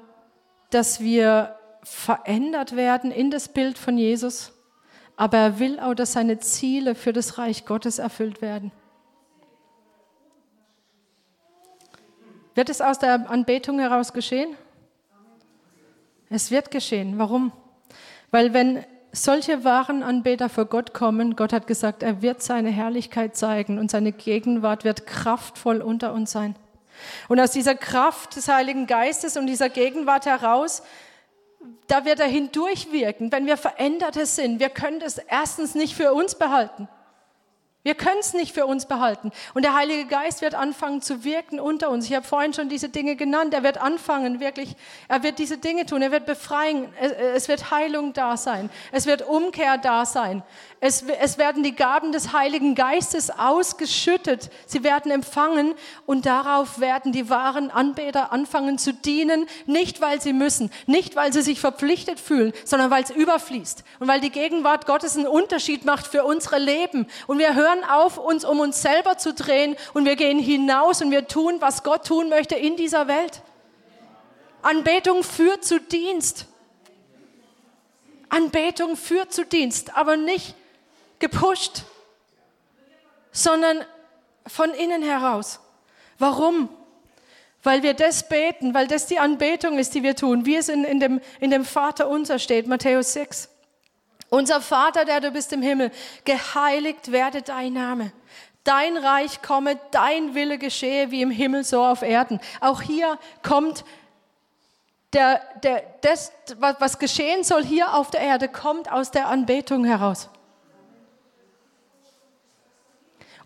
dass 0.69 0.99
wir 0.99 1.55
verändert 1.83 2.75
werden 2.75 3.11
in 3.11 3.31
das 3.31 3.49
Bild 3.49 3.77
von 3.77 3.97
Jesus. 3.97 4.53
Aber 5.15 5.37
er 5.37 5.59
will 5.59 5.79
auch, 5.79 5.95
dass 5.95 6.13
seine 6.13 6.39
Ziele 6.39 6.95
für 6.95 7.11
das 7.11 7.37
Reich 7.37 7.65
Gottes 7.65 7.97
erfüllt 7.97 8.41
werden. 8.41 8.71
Wird 12.53 12.69
es 12.69 12.81
aus 12.81 12.99
der 12.99 13.29
Anbetung 13.29 13.79
heraus 13.79 14.13
geschehen? 14.13 14.55
Es 16.29 16.51
wird 16.51 16.69
geschehen. 16.69 17.17
Warum? 17.17 17.51
Weil 18.29 18.53
wenn 18.53 18.85
solche 19.12 19.63
wahren 19.63 20.04
Anbeter 20.04 20.50
vor 20.50 20.65
Gott 20.65 20.93
kommen, 20.93 21.36
Gott 21.36 21.54
hat 21.54 21.67
gesagt, 21.67 22.04
er 22.04 22.21
wird 22.21 22.41
seine 22.41 22.69
Herrlichkeit 22.69 23.36
zeigen 23.36 23.78
und 23.78 23.91
seine 23.91 24.12
Gegenwart 24.12 24.84
wird 24.84 25.06
kraftvoll 25.06 25.82
unter 25.82 26.13
uns 26.13 26.32
sein. 26.32 26.56
Und 27.28 27.39
aus 27.39 27.52
dieser 27.52 27.76
Kraft 27.76 28.36
des 28.36 28.47
Heiligen 28.47 28.88
Geistes 28.88 29.38
und 29.38 29.47
dieser 29.47 29.69
Gegenwart 29.69 30.26
heraus, 30.26 30.84
da 31.88 32.06
wird 32.06 32.19
er 32.19 32.28
hindurchwirken, 32.28 33.32
wenn 33.32 33.45
wir 33.45 33.58
Veränderte 33.58 34.26
sind. 34.26 34.60
Wir 34.60 34.69
können 34.69 35.00
das 35.00 35.17
erstens 35.17 35.76
nicht 35.76 35.95
für 35.95 36.13
uns 36.13 36.36
behalten. 36.36 36.88
Wir 37.84 37.96
können 37.96 38.20
es 38.20 38.36
nicht 38.36 38.54
für 38.54 38.67
uns 38.67 38.86
behalten. 38.86 39.32
Und 39.56 39.63
der 39.63 39.74
Heilige 39.74 40.06
Geist 40.06 40.44
wird 40.44 40.54
anfangen 40.54 41.02
zu 41.02 41.24
wirken 41.24 41.60
unter 41.60 41.89
uns. 41.89 42.06
Ich 42.06 42.13
habe 42.13 42.26
vorhin 42.26 42.54
schon 42.54 42.70
diese 42.70 42.89
Dinge 42.89 43.15
genannt. 43.15 43.56
Er 43.56 43.63
wird 43.63 43.80
anfangen, 43.80 44.39
wirklich, 44.39 44.76
er 45.08 45.24
wird 45.24 45.39
diese 45.39 45.58
Dinge 45.58 45.88
tun. 45.88 46.04
Er 46.04 46.12
wird 46.12 46.28
befreien. 46.28 46.94
Es, 47.34 47.48
wird 47.48 47.72
Heilung 47.72 48.13
da 48.13 48.38
sein. 48.38 48.70
Es 48.91 49.08
wird 49.08 49.28
Umkehr 49.28 49.80
da 49.80 50.06
sein. 50.06 50.44
Es, 50.80 51.02
es 51.02 51.39
werden 51.39 51.63
die 51.63 51.76
Gaben 51.76 52.12
des 52.12 52.34
Heiligen 52.34 52.76
Geistes 52.76 53.32
ausgeschüttet. 53.32 54.52
Sie 54.67 54.84
werden 54.84 55.12
empfangen 55.12 55.74
und 56.06 56.28
darauf 56.28 56.80
werden 56.80 57.12
die 57.12 57.32
wahren 57.32 57.72
Anbeter 57.72 58.32
anfangen 58.32 58.78
zu 58.78 58.94
dienen. 58.94 59.48
Nicht, 59.65 60.02
weil 60.02 60.22
sie 60.22 60.34
müssen, 60.34 60.70
nicht, 60.86 61.15
weil 61.15 61.34
sie 61.34 61.41
sich 61.41 61.60
verpflichtet 61.60 62.20
fühlen, 62.20 62.54
sondern 62.63 62.91
weil 62.91 63.04
es 63.04 63.10
überfließt. 63.10 63.84
Und 64.00 64.08
weil 64.08 64.22
die 64.22 64.30
Gegenwart 64.30 64.86
Gottes 64.86 65.17
einen 65.17 65.26
Unterschied 65.26 65.84
macht 65.84 66.06
für 66.06 66.24
unsere 66.24 66.60
Leben. 66.60 67.08
Und 67.26 67.39
wir 67.39 67.56
hören 67.56 67.70
hören 67.71 67.84
auf, 67.84 68.17
uns 68.17 68.45
um 68.45 68.60
uns 68.60 68.81
selber 68.81 69.17
zu 69.17 69.34
drehen 69.34 69.75
und 69.93 70.05
wir 70.05 70.15
gehen 70.15 70.39
hinaus 70.39 71.01
und 71.01 71.12
wir 71.12 71.27
tun, 71.27 71.57
was 71.60 71.84
Gott 71.84 72.05
tun 72.07 72.29
möchte 72.29 72.55
in 72.55 72.75
dieser 72.75 73.07
Welt. 73.07 73.41
Anbetung 74.62 75.23
führt 75.23 75.63
zu 75.63 75.79
Dienst. 75.79 76.45
Anbetung 78.29 78.95
führt 78.95 79.34
zu 79.34 79.45
Dienst, 79.45 79.95
aber 79.97 80.15
nicht 80.15 80.55
gepusht, 81.19 81.84
sondern 83.31 83.84
von 84.47 84.71
innen 84.71 85.03
heraus. 85.03 85.60
Warum? 86.17 86.69
Weil 87.63 87.84
wir 87.84 87.93
das 87.93 88.27
beten, 88.27 88.73
weil 88.73 88.88
das 88.88 89.05
die 89.07 89.19
Anbetung 89.19 89.77
ist, 89.77 89.93
die 89.93 90.03
wir 90.03 90.15
tun, 90.15 90.45
wie 90.45 90.55
es 90.55 90.69
in, 90.69 90.84
in, 90.84 90.99
dem, 90.99 91.21
in 91.39 91.51
dem 91.51 91.65
Vater 91.65 92.07
unser 92.10 92.39
steht, 92.39 92.67
Matthäus 92.67 93.13
6. 93.13 93.49
Unser 94.34 94.62
Vater, 94.62 95.04
der 95.04 95.20
du 95.20 95.32
bist 95.32 95.52
im 95.52 95.62
Himmel, 95.62 95.91
geheiligt 96.24 97.12
werde 97.12 97.41
dein 97.41 97.74
Name. 97.74 98.13
Dein 98.63 98.96
Reich 98.96 99.41
komme, 99.41 99.78
dein 99.91 100.36
Wille 100.36 100.58
geschehe 100.58 101.12
wie 101.12 101.22
im 101.22 101.32
Himmel 101.32 101.65
so 101.65 101.84
auf 101.84 102.02
Erden. 102.02 102.39
Auch 102.62 102.82
hier 102.82 103.20
kommt 103.44 103.84
der, 105.12 105.41
der, 105.63 105.84
das, 106.00 106.32
was 106.58 106.98
geschehen 106.98 107.44
soll 107.44 107.65
hier 107.65 107.94
auf 107.94 108.10
der 108.10 108.22
Erde, 108.22 108.48
kommt 108.48 108.89
aus 108.89 109.12
der 109.12 109.28
Anbetung 109.28 109.84
heraus. 109.84 110.30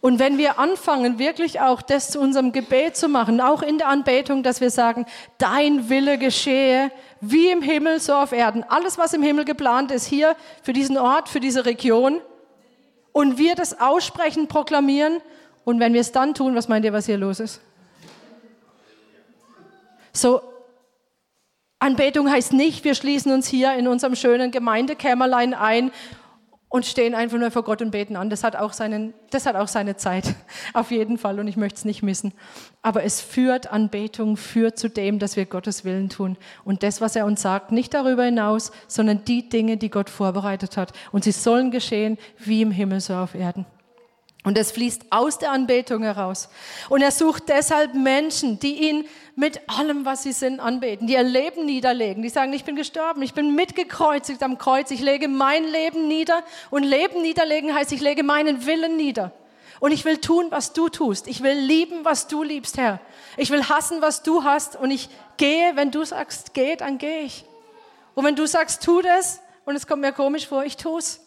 Und 0.05 0.19
wenn 0.19 0.37
wir 0.37 0.59
anfangen, 0.59 1.17
wirklich 1.17 1.61
auch 1.61 1.81
das 1.81 2.11
zu 2.11 2.19
unserem 2.19 2.51
Gebet 2.51 2.95
zu 2.95 3.09
machen, 3.09 3.41
auch 3.41 3.63
in 3.63 3.79
der 3.79 3.87
Anbetung, 3.87 4.43
dass 4.43 4.61
wir 4.61 4.69
sagen, 4.69 5.07
dein 5.39 5.89
Wille 5.89 6.19
geschehe, 6.19 6.91
wie 7.21 7.49
im 7.49 7.63
Himmel, 7.63 7.99
so 7.99 8.13
auf 8.13 8.31
Erden. 8.31 8.63
Alles, 8.69 8.99
was 8.99 9.13
im 9.13 9.23
Himmel 9.23 9.45
geplant 9.45 9.91
ist, 9.91 10.05
hier 10.05 10.35
für 10.61 10.73
diesen 10.73 10.99
Ort, 10.99 11.27
für 11.27 11.39
diese 11.39 11.65
Region. 11.65 12.21
Und 13.13 13.39
wir 13.39 13.55
das 13.55 13.81
aussprechen, 13.81 14.47
proklamieren. 14.47 15.21
Und 15.63 15.79
wenn 15.79 15.93
wir 15.95 16.01
es 16.01 16.11
dann 16.11 16.35
tun, 16.35 16.53
was 16.53 16.67
meint 16.67 16.85
ihr, 16.85 16.93
was 16.93 17.07
hier 17.07 17.17
los 17.17 17.39
ist? 17.39 17.59
So, 20.13 20.39
Anbetung 21.79 22.29
heißt 22.29 22.53
nicht, 22.53 22.83
wir 22.83 22.93
schließen 22.93 23.31
uns 23.31 23.47
hier 23.47 23.73
in 23.73 23.87
unserem 23.87 24.15
schönen 24.15 24.51
Gemeindekämmerlein 24.51 25.55
ein 25.55 25.89
und 26.69 26.85
stehen 26.85 27.15
einfach 27.15 27.37
nur 27.37 27.51
vor 27.51 27.63
Gott 27.63 27.81
und 27.81 27.91
beten 27.91 28.15
an. 28.15 28.29
Das 28.29 28.43
hat 28.43 28.55
auch, 28.55 28.73
seinen, 28.73 29.13
das 29.29 29.45
hat 29.45 29.55
auch 29.55 29.67
seine 29.67 29.95
Zeit, 29.95 30.35
auf 30.73 30.91
jeden 30.91 31.17
Fall, 31.17 31.39
und 31.39 31.47
ich 31.47 31.57
möchte 31.57 31.77
es 31.77 31.85
nicht 31.85 32.03
missen. 32.03 32.33
Aber 32.81 33.03
es 33.03 33.21
führt, 33.21 33.71
Anbetung 33.71 34.37
führt 34.37 34.77
zu 34.77 34.89
dem, 34.89 35.19
dass 35.19 35.35
wir 35.37 35.45
Gottes 35.45 35.85
Willen 35.85 36.09
tun. 36.09 36.37
Und 36.63 36.83
das, 36.83 37.01
was 37.01 37.15
er 37.15 37.25
uns 37.25 37.41
sagt, 37.41 37.71
nicht 37.71 37.93
darüber 37.93 38.23
hinaus, 38.23 38.71
sondern 38.87 39.23
die 39.25 39.47
Dinge, 39.49 39.77
die 39.77 39.89
Gott 39.89 40.09
vorbereitet 40.09 40.77
hat. 40.77 40.91
Und 41.11 41.23
sie 41.23 41.31
sollen 41.31 41.71
geschehen 41.71 42.17
wie 42.39 42.61
im 42.61 42.71
Himmel, 42.71 42.99
so 42.99 43.15
auf 43.15 43.35
Erden. 43.35 43.65
Und 44.45 44.57
es 44.59 44.71
fließt 44.71 45.07
aus 45.09 45.39
der 45.39 45.51
Anbetung 45.51 46.03
heraus. 46.03 46.49
Und 46.87 47.01
er 47.01 47.11
sucht 47.11 47.49
deshalb 47.49 47.95
Menschen, 47.95 48.59
die 48.59 48.87
ihn 48.87 49.05
mit 49.35 49.59
allem, 49.67 50.05
was 50.05 50.23
sie 50.23 50.31
sind, 50.31 50.59
anbeten, 50.59 51.07
die 51.07 51.13
ihr 51.13 51.23
Leben 51.23 51.65
niederlegen, 51.65 52.21
die 52.21 52.29
sagen, 52.29 52.53
ich 52.53 52.63
bin 52.63 52.75
gestorben, 52.75 53.23
ich 53.23 53.33
bin 53.33 53.55
mitgekreuzigt 53.55 54.43
am 54.43 54.59
Kreuz, 54.59 54.91
ich 54.91 55.01
lege 55.01 55.27
mein 55.27 55.65
Leben 55.65 56.07
nieder. 56.07 56.43
Und 56.69 56.83
Leben 56.83 57.23
niederlegen 57.23 57.73
heißt, 57.73 57.91
ich 57.91 58.01
lege 58.01 58.21
meinen 58.21 58.65
Willen 58.67 58.95
nieder. 58.95 59.31
Und 59.79 59.91
ich 59.91 60.05
will 60.05 60.19
tun, 60.19 60.47
was 60.51 60.73
du 60.73 60.89
tust. 60.89 61.27
Ich 61.27 61.41
will 61.41 61.57
lieben, 61.57 62.05
was 62.05 62.27
du 62.27 62.43
liebst, 62.43 62.77
Herr. 62.77 62.99
Ich 63.37 63.49
will 63.49 63.67
hassen, 63.67 64.01
was 64.01 64.21
du 64.21 64.43
hast. 64.43 64.75
Und 64.75 64.91
ich 64.91 65.09
gehe, 65.37 65.75
wenn 65.75 65.89
du 65.89 66.05
sagst, 66.05 66.53
geh, 66.53 66.75
dann 66.75 66.99
gehe 66.99 67.21
ich. 67.21 67.45
Und 68.13 68.23
wenn 68.23 68.35
du 68.35 68.45
sagst, 68.45 68.83
tu 68.83 69.01
das, 69.01 69.41
und 69.65 69.75
es 69.75 69.87
kommt 69.87 70.03
mir 70.03 70.13
komisch 70.13 70.47
vor, 70.47 70.63
ich 70.63 70.77
tue 70.77 70.99
es. 70.99 71.24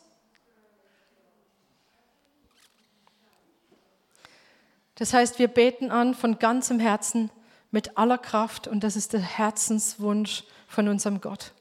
Das 4.99 5.15
heißt, 5.15 5.39
wir 5.39 5.49
beten 5.49 5.91
an 5.91 6.15
von 6.15 6.39
ganzem 6.39 6.81
Herzen, 6.81 7.31
mit 7.71 7.99
aller 7.99 8.19
Kraft 8.19 8.67
und 8.67 8.83
das 8.83 8.97
ist 8.97 9.13
der 9.13 9.21
Herzenswunsch 9.21 10.45
von 10.67 10.89
unserem 10.89 11.21
Gott. 11.21 11.53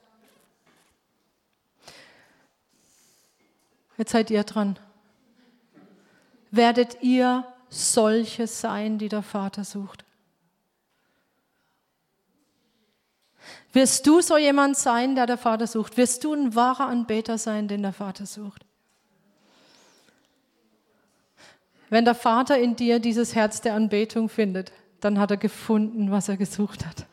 Jetzt 3.97 4.12
seid 4.12 4.30
ihr 4.30 4.43
dran. 4.43 4.80
Werdet 6.52 7.02
ihr 7.02 7.45
solche 7.69 8.47
sein, 8.47 9.00
die 9.00 9.10
der 9.10 9.23
Vater 9.23 9.63
sucht? 9.63 10.06
Wirst 13.73 14.08
du 14.08 14.21
so 14.21 14.38
jemand 14.38 14.78
sein, 14.78 15.15
der 15.15 15.26
der 15.26 15.38
Vater 15.38 15.67
sucht? 15.67 15.97
Wirst 15.97 16.23
du 16.23 16.34
ein 16.34 16.56
wahrer 16.56 16.88
Anbeter 16.88 17.38
sein, 17.38 17.67
den 17.67 17.82
der 17.82 17.93
Vater 17.93 18.26
sucht? 18.26 18.66
Wenn 21.89 22.06
der 22.06 22.15
Vater 22.15 22.58
in 22.58 22.76
dir 22.76 23.00
dieses 23.00 23.36
Herz 23.36 23.62
der 23.62 23.73
Anbetung 23.73 24.30
findet, 24.30 24.71
dann 25.00 25.19
hat 25.19 25.32
er 25.32 25.38
gefunden, 25.38 26.12
was 26.12 26.28
er 26.28 26.38
gesucht 26.38 26.86
hat. 26.86 27.06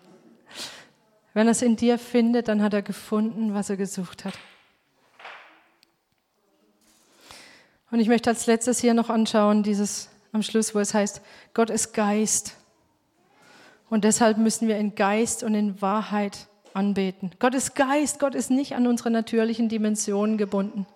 Wenn 1.33 1.47
er 1.47 1.53
es 1.53 1.63
in 1.63 1.77
dir 1.77 1.99
findet, 1.99 2.49
dann 2.49 2.63
hat 2.63 2.75
er 2.75 2.83
gefunden, 2.83 3.55
was 3.55 3.71
er 3.71 3.77
gesucht 3.77 4.25
hat. 4.25 4.35
Und 7.91 8.01
ich 8.01 8.09
möchte 8.09 8.31
als 8.31 8.47
letztes 8.47 8.81
hier 8.81 8.95
noch 8.95 9.11
anschauen, 9.11 9.63
dieses 9.63 10.09
am 10.33 10.43
Schluss, 10.43 10.75
wo 10.75 10.81
es 10.81 10.95
heißt, 10.95 11.21
Gott 11.55 11.71
ist 11.71 11.93
Geist. 11.93 12.57
Und 13.89 14.03
deshalb 14.03 14.39
müssen 14.39 14.67
wir 14.67 14.79
in 14.79 14.97
Geist 14.97 15.45
und 15.45 15.55
in 15.55 15.81
Wahrheit 15.81 16.49
anbeten. 16.73 17.31
Gott 17.39 17.55
ist 17.55 17.77
Geist, 17.77 18.19
Gott 18.19 18.35
ist 18.35 18.51
nicht 18.51 18.75
an 18.75 18.89
unsere 18.89 19.11
natürlichen 19.11 19.69
Dimensionen 19.69 20.37
gebunden. 20.37 20.87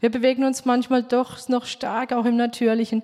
Wir 0.00 0.10
bewegen 0.10 0.44
uns 0.44 0.64
manchmal 0.64 1.02
doch 1.02 1.48
noch 1.48 1.66
stark 1.66 2.12
auch 2.12 2.24
im 2.24 2.36
Natürlichen. 2.36 3.02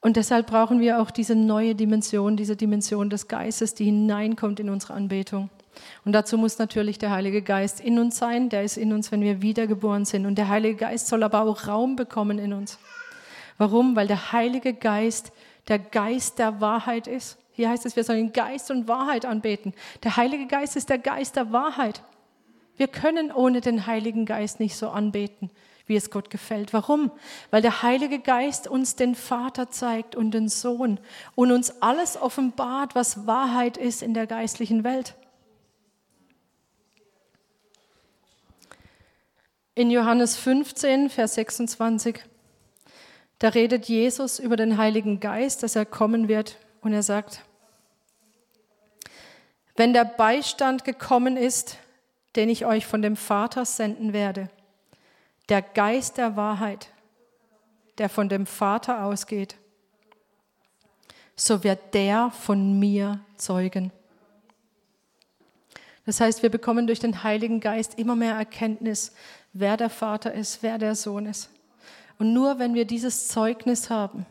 Und 0.00 0.16
deshalb 0.16 0.48
brauchen 0.48 0.80
wir 0.80 1.00
auch 1.00 1.12
diese 1.12 1.36
neue 1.36 1.76
Dimension, 1.76 2.36
diese 2.36 2.56
Dimension 2.56 3.08
des 3.08 3.28
Geistes, 3.28 3.74
die 3.74 3.84
hineinkommt 3.84 4.58
in 4.58 4.68
unsere 4.68 4.94
Anbetung. 4.94 5.48
Und 6.04 6.12
dazu 6.12 6.36
muss 6.36 6.58
natürlich 6.58 6.98
der 6.98 7.12
Heilige 7.12 7.40
Geist 7.40 7.80
in 7.80 8.00
uns 8.00 8.18
sein. 8.18 8.48
Der 8.48 8.64
ist 8.64 8.76
in 8.76 8.92
uns, 8.92 9.12
wenn 9.12 9.22
wir 9.22 9.42
wiedergeboren 9.42 10.04
sind. 10.04 10.26
Und 10.26 10.36
der 10.36 10.48
Heilige 10.48 10.74
Geist 10.74 11.06
soll 11.06 11.22
aber 11.22 11.42
auch 11.42 11.68
Raum 11.68 11.94
bekommen 11.94 12.40
in 12.40 12.52
uns. 12.52 12.78
Warum? 13.58 13.94
Weil 13.94 14.08
der 14.08 14.32
Heilige 14.32 14.74
Geist 14.74 15.30
der 15.68 15.78
Geist 15.78 16.40
der 16.40 16.60
Wahrheit 16.60 17.06
ist. 17.06 17.38
Hier 17.52 17.70
heißt 17.70 17.86
es, 17.86 17.94
wir 17.94 18.02
sollen 18.02 18.32
Geist 18.32 18.72
und 18.72 18.88
Wahrheit 18.88 19.24
anbeten. 19.24 19.72
Der 20.02 20.16
Heilige 20.16 20.48
Geist 20.48 20.74
ist 20.74 20.90
der 20.90 20.98
Geist 20.98 21.36
der 21.36 21.52
Wahrheit. 21.52 22.02
Wir 22.76 22.88
können 22.88 23.30
ohne 23.30 23.60
den 23.60 23.86
Heiligen 23.86 24.26
Geist 24.26 24.58
nicht 24.58 24.74
so 24.74 24.88
anbeten 24.88 25.50
wie 25.86 25.96
es 25.96 26.10
Gott 26.10 26.30
gefällt. 26.30 26.72
Warum? 26.72 27.10
Weil 27.50 27.62
der 27.62 27.82
Heilige 27.82 28.18
Geist 28.18 28.68
uns 28.68 28.96
den 28.96 29.14
Vater 29.14 29.70
zeigt 29.70 30.14
und 30.16 30.32
den 30.32 30.48
Sohn 30.48 31.00
und 31.34 31.52
uns 31.52 31.82
alles 31.82 32.16
offenbart, 32.16 32.94
was 32.94 33.26
Wahrheit 33.26 33.76
ist 33.76 34.02
in 34.02 34.14
der 34.14 34.26
geistlichen 34.26 34.84
Welt. 34.84 35.14
In 39.74 39.90
Johannes 39.90 40.36
15, 40.36 41.08
Vers 41.08 41.34
26, 41.34 42.20
da 43.38 43.48
redet 43.48 43.86
Jesus 43.86 44.38
über 44.38 44.56
den 44.56 44.76
Heiligen 44.76 45.18
Geist, 45.18 45.62
dass 45.62 45.76
er 45.76 45.86
kommen 45.86 46.28
wird 46.28 46.58
und 46.82 46.92
er 46.92 47.02
sagt, 47.02 47.42
wenn 49.76 49.94
der 49.94 50.04
Beistand 50.04 50.84
gekommen 50.84 51.36
ist, 51.36 51.78
den 52.36 52.48
ich 52.48 52.66
euch 52.66 52.86
von 52.86 53.02
dem 53.02 53.16
Vater 53.16 53.64
senden 53.64 54.12
werde, 54.12 54.50
der 55.48 55.62
Geist 55.62 56.18
der 56.18 56.36
Wahrheit, 56.36 56.90
der 57.98 58.08
von 58.08 58.28
dem 58.28 58.46
Vater 58.46 59.04
ausgeht, 59.04 59.56
so 61.36 61.64
wird 61.64 61.94
der 61.94 62.30
von 62.30 62.78
mir 62.78 63.20
zeugen. 63.36 63.90
Das 66.04 66.20
heißt, 66.20 66.42
wir 66.42 66.50
bekommen 66.50 66.86
durch 66.86 66.98
den 66.98 67.22
Heiligen 67.22 67.60
Geist 67.60 67.98
immer 67.98 68.16
mehr 68.16 68.34
Erkenntnis, 68.34 69.12
wer 69.52 69.76
der 69.76 69.90
Vater 69.90 70.32
ist, 70.32 70.62
wer 70.62 70.78
der 70.78 70.94
Sohn 70.94 71.26
ist. 71.26 71.50
Und 72.18 72.32
nur 72.32 72.58
wenn 72.58 72.74
wir 72.74 72.84
dieses 72.84 73.28
Zeugnis 73.28 73.90
haben, 73.90 74.26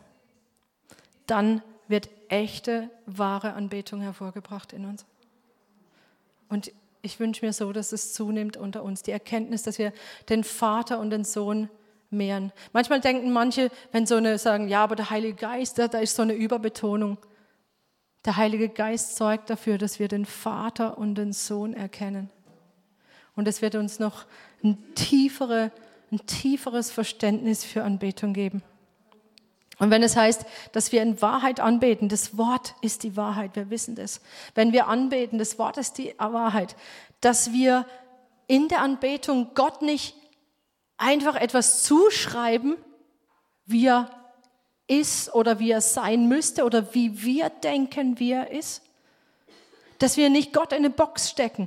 dann 1.26 1.62
wird 1.88 2.08
echte, 2.28 2.90
wahre 3.06 3.54
Anbetung 3.54 4.00
hervorgebracht 4.00 4.72
in 4.72 4.84
uns. 4.86 5.04
Und 6.48 6.72
ich 7.02 7.18
wünsche 7.18 7.44
mir 7.44 7.52
so, 7.52 7.72
dass 7.72 7.92
es 7.92 8.14
zunimmt 8.14 8.56
unter 8.56 8.82
uns, 8.84 9.02
die 9.02 9.10
Erkenntnis, 9.10 9.64
dass 9.64 9.78
wir 9.78 9.92
den 10.28 10.44
Vater 10.44 11.00
und 11.00 11.10
den 11.10 11.24
Sohn 11.24 11.68
mehren. 12.10 12.52
Manchmal 12.72 13.00
denken 13.00 13.32
manche, 13.32 13.70
wenn 13.90 14.06
so 14.06 14.16
eine 14.16 14.38
sagen, 14.38 14.68
ja, 14.68 14.84
aber 14.84 14.96
der 14.96 15.10
Heilige 15.10 15.34
Geist, 15.34 15.78
da, 15.78 15.88
da 15.88 15.98
ist 15.98 16.14
so 16.14 16.22
eine 16.22 16.34
Überbetonung. 16.34 17.18
Der 18.24 18.36
Heilige 18.36 18.68
Geist 18.68 19.16
sorgt 19.16 19.50
dafür, 19.50 19.78
dass 19.78 19.98
wir 19.98 20.06
den 20.06 20.24
Vater 20.24 20.96
und 20.96 21.16
den 21.16 21.32
Sohn 21.32 21.74
erkennen. 21.74 22.30
Und 23.34 23.48
es 23.48 23.62
wird 23.62 23.74
uns 23.74 23.98
noch 23.98 24.26
ein, 24.62 24.78
tiefere, 24.94 25.72
ein 26.12 26.24
tieferes 26.26 26.92
Verständnis 26.92 27.64
für 27.64 27.82
Anbetung 27.82 28.32
geben. 28.32 28.62
Und 29.82 29.90
wenn 29.90 30.04
es 30.04 30.14
heißt, 30.14 30.46
dass 30.70 30.92
wir 30.92 31.02
in 31.02 31.20
Wahrheit 31.20 31.58
anbeten, 31.58 32.08
das 32.08 32.38
Wort 32.38 32.76
ist 32.82 33.02
die 33.02 33.16
Wahrheit, 33.16 33.56
wir 33.56 33.68
wissen 33.68 33.96
das. 33.96 34.20
Wenn 34.54 34.72
wir 34.72 34.86
anbeten, 34.86 35.40
das 35.40 35.58
Wort 35.58 35.76
ist 35.76 35.98
die 35.98 36.14
Wahrheit, 36.18 36.76
dass 37.20 37.52
wir 37.52 37.84
in 38.46 38.68
der 38.68 38.80
Anbetung 38.80 39.54
Gott 39.54 39.82
nicht 39.82 40.14
einfach 40.98 41.34
etwas 41.34 41.82
zuschreiben, 41.82 42.76
wie 43.66 43.88
er 43.88 44.08
ist 44.86 45.34
oder 45.34 45.58
wie 45.58 45.72
er 45.72 45.80
sein 45.80 46.28
müsste 46.28 46.62
oder 46.62 46.94
wie 46.94 47.24
wir 47.24 47.50
denken, 47.50 48.20
wie 48.20 48.30
er 48.30 48.52
ist. 48.52 48.82
Dass 49.98 50.16
wir 50.16 50.30
nicht 50.30 50.52
Gott 50.52 50.70
in 50.70 50.78
eine 50.78 50.90
Box 50.90 51.28
stecken, 51.28 51.66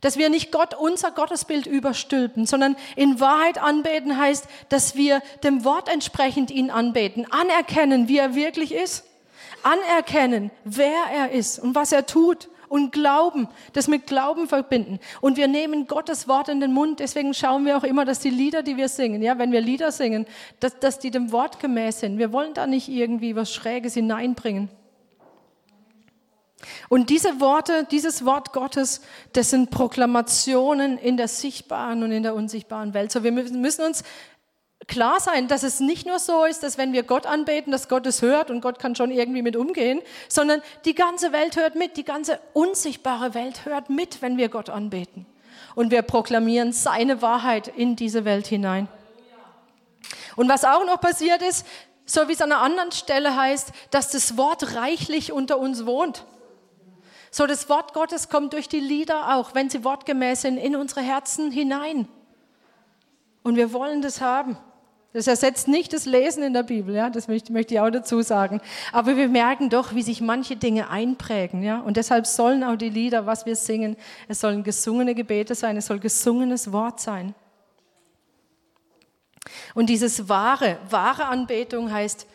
dass 0.00 0.16
wir 0.16 0.30
nicht 0.30 0.52
Gott 0.52 0.74
unser 0.74 1.10
Gottesbild 1.10 1.66
überstülpen, 1.66 2.46
sondern 2.46 2.76
in 2.96 3.20
Wahrheit 3.20 3.58
anbeten 3.58 4.16
heißt, 4.16 4.46
dass 4.68 4.94
wir 4.94 5.22
dem 5.42 5.64
Wort 5.64 5.88
entsprechend 5.92 6.50
ihn 6.50 6.70
anbeten, 6.70 7.26
anerkennen, 7.30 8.08
wie 8.08 8.18
er 8.18 8.34
wirklich 8.34 8.74
ist, 8.74 9.04
anerkennen, 9.62 10.50
wer 10.64 11.04
er 11.12 11.30
ist 11.32 11.58
und 11.58 11.74
was 11.74 11.92
er 11.92 12.06
tut 12.06 12.48
und 12.68 12.92
Glauben, 12.92 13.48
das 13.72 13.88
mit 13.88 14.06
Glauben 14.06 14.46
verbinden. 14.46 14.98
Und 15.20 15.36
wir 15.36 15.48
nehmen 15.48 15.86
Gottes 15.86 16.28
Wort 16.28 16.48
in 16.48 16.60
den 16.60 16.72
Mund. 16.72 17.00
Deswegen 17.00 17.34
schauen 17.34 17.64
wir 17.64 17.76
auch 17.76 17.84
immer, 17.84 18.04
dass 18.04 18.20
die 18.20 18.30
Lieder, 18.30 18.62
die 18.62 18.76
wir 18.76 18.88
singen, 18.88 19.22
ja, 19.22 19.38
wenn 19.38 19.52
wir 19.52 19.60
Lieder 19.60 19.90
singen, 19.90 20.26
dass, 20.60 20.78
dass 20.78 20.98
die 20.98 21.10
dem 21.10 21.32
Wort 21.32 21.60
gemäß 21.60 22.00
sind. 22.00 22.18
Wir 22.18 22.32
wollen 22.32 22.54
da 22.54 22.66
nicht 22.66 22.88
irgendwie 22.88 23.34
was 23.36 23.52
Schräges 23.52 23.94
hineinbringen. 23.94 24.68
Und 26.88 27.10
diese 27.10 27.40
Worte, 27.40 27.86
dieses 27.90 28.24
Wort 28.24 28.52
Gottes, 28.52 29.00
das 29.32 29.50
sind 29.50 29.70
Proklamationen 29.70 30.98
in 30.98 31.16
der 31.16 31.28
sichtbaren 31.28 32.02
und 32.02 32.10
in 32.10 32.22
der 32.22 32.34
unsichtbaren 32.34 32.94
Welt. 32.94 33.12
So, 33.12 33.22
wir 33.22 33.32
müssen 33.32 33.84
uns 33.84 34.02
klar 34.86 35.20
sein, 35.20 35.48
dass 35.48 35.62
es 35.62 35.80
nicht 35.80 36.06
nur 36.06 36.18
so 36.18 36.44
ist, 36.44 36.62
dass 36.62 36.78
wenn 36.78 36.92
wir 36.92 37.02
Gott 37.04 37.26
anbeten, 37.26 37.70
dass 37.70 37.88
Gott 37.88 38.06
es 38.06 38.22
hört 38.22 38.50
und 38.50 38.60
Gott 38.60 38.78
kann 38.78 38.96
schon 38.96 39.10
irgendwie 39.10 39.42
mit 39.42 39.54
umgehen, 39.54 40.00
sondern 40.28 40.62
die 40.84 40.94
ganze 40.94 41.32
Welt 41.32 41.56
hört 41.56 41.76
mit, 41.76 41.96
die 41.96 42.04
ganze 42.04 42.40
unsichtbare 42.54 43.34
Welt 43.34 43.64
hört 43.64 43.90
mit, 43.90 44.22
wenn 44.22 44.36
wir 44.36 44.48
Gott 44.48 44.70
anbeten. 44.70 45.26
Und 45.74 45.90
wir 45.90 46.02
proklamieren 46.02 46.72
seine 46.72 47.22
Wahrheit 47.22 47.68
in 47.68 47.94
diese 47.94 48.24
Welt 48.24 48.46
hinein. 48.46 48.88
Und 50.34 50.48
was 50.48 50.64
auch 50.64 50.84
noch 50.84 51.00
passiert 51.00 51.42
ist, 51.42 51.66
so 52.06 52.26
wie 52.28 52.32
es 52.32 52.40
an 52.40 52.50
einer 52.50 52.62
anderen 52.62 52.90
Stelle 52.90 53.36
heißt, 53.36 53.72
dass 53.90 54.10
das 54.10 54.36
Wort 54.36 54.74
reichlich 54.74 55.30
unter 55.30 55.58
uns 55.58 55.84
wohnt. 55.84 56.24
So, 57.30 57.46
das 57.46 57.68
Wort 57.68 57.92
Gottes 57.94 58.28
kommt 58.28 58.52
durch 58.52 58.68
die 58.68 58.80
Lieder 58.80 59.36
auch, 59.36 59.54
wenn 59.54 59.70
sie 59.70 59.84
wortgemäß 59.84 60.42
sind, 60.42 60.56
in 60.56 60.76
unsere 60.76 61.02
Herzen 61.02 61.50
hinein. 61.50 62.08
Und 63.42 63.56
wir 63.56 63.72
wollen 63.72 64.02
das 64.02 64.20
haben. 64.20 64.56
Das 65.14 65.26
ersetzt 65.26 65.68
nicht 65.68 65.94
das 65.94 66.04
Lesen 66.04 66.42
in 66.42 66.52
der 66.52 66.62
Bibel, 66.62 66.94
ja, 66.94 67.08
das 67.08 67.28
möchte, 67.28 67.50
möchte 67.52 67.74
ich 67.74 67.80
auch 67.80 67.90
dazu 67.90 68.20
sagen. 68.20 68.60
Aber 68.92 69.16
wir 69.16 69.28
merken 69.28 69.70
doch, 69.70 69.94
wie 69.94 70.02
sich 70.02 70.20
manche 70.20 70.56
Dinge 70.56 70.90
einprägen, 70.90 71.62
ja. 71.62 71.80
Und 71.80 71.96
deshalb 71.96 72.26
sollen 72.26 72.62
auch 72.62 72.76
die 72.76 72.90
Lieder, 72.90 73.24
was 73.24 73.46
wir 73.46 73.56
singen, 73.56 73.96
es 74.28 74.40
sollen 74.40 74.62
gesungene 74.62 75.14
Gebete 75.14 75.54
sein, 75.54 75.78
es 75.78 75.86
soll 75.86 75.98
gesungenes 75.98 76.72
Wort 76.72 77.00
sein. 77.00 77.34
Und 79.74 79.86
dieses 79.86 80.28
wahre, 80.28 80.78
wahre 80.90 81.24
Anbetung 81.24 81.90
heißt 81.90 82.26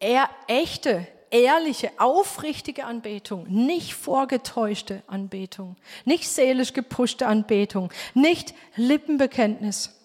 eher 0.00 0.28
echte, 0.48 1.06
ehrliche, 1.34 1.90
aufrichtige 1.98 2.84
Anbetung, 2.84 3.46
nicht 3.48 3.94
vorgetäuschte 3.94 5.02
Anbetung, 5.08 5.76
nicht 6.04 6.28
seelisch 6.28 6.72
gepuschte 6.72 7.26
Anbetung, 7.26 7.90
nicht 8.14 8.54
Lippenbekenntnis. 8.76 10.00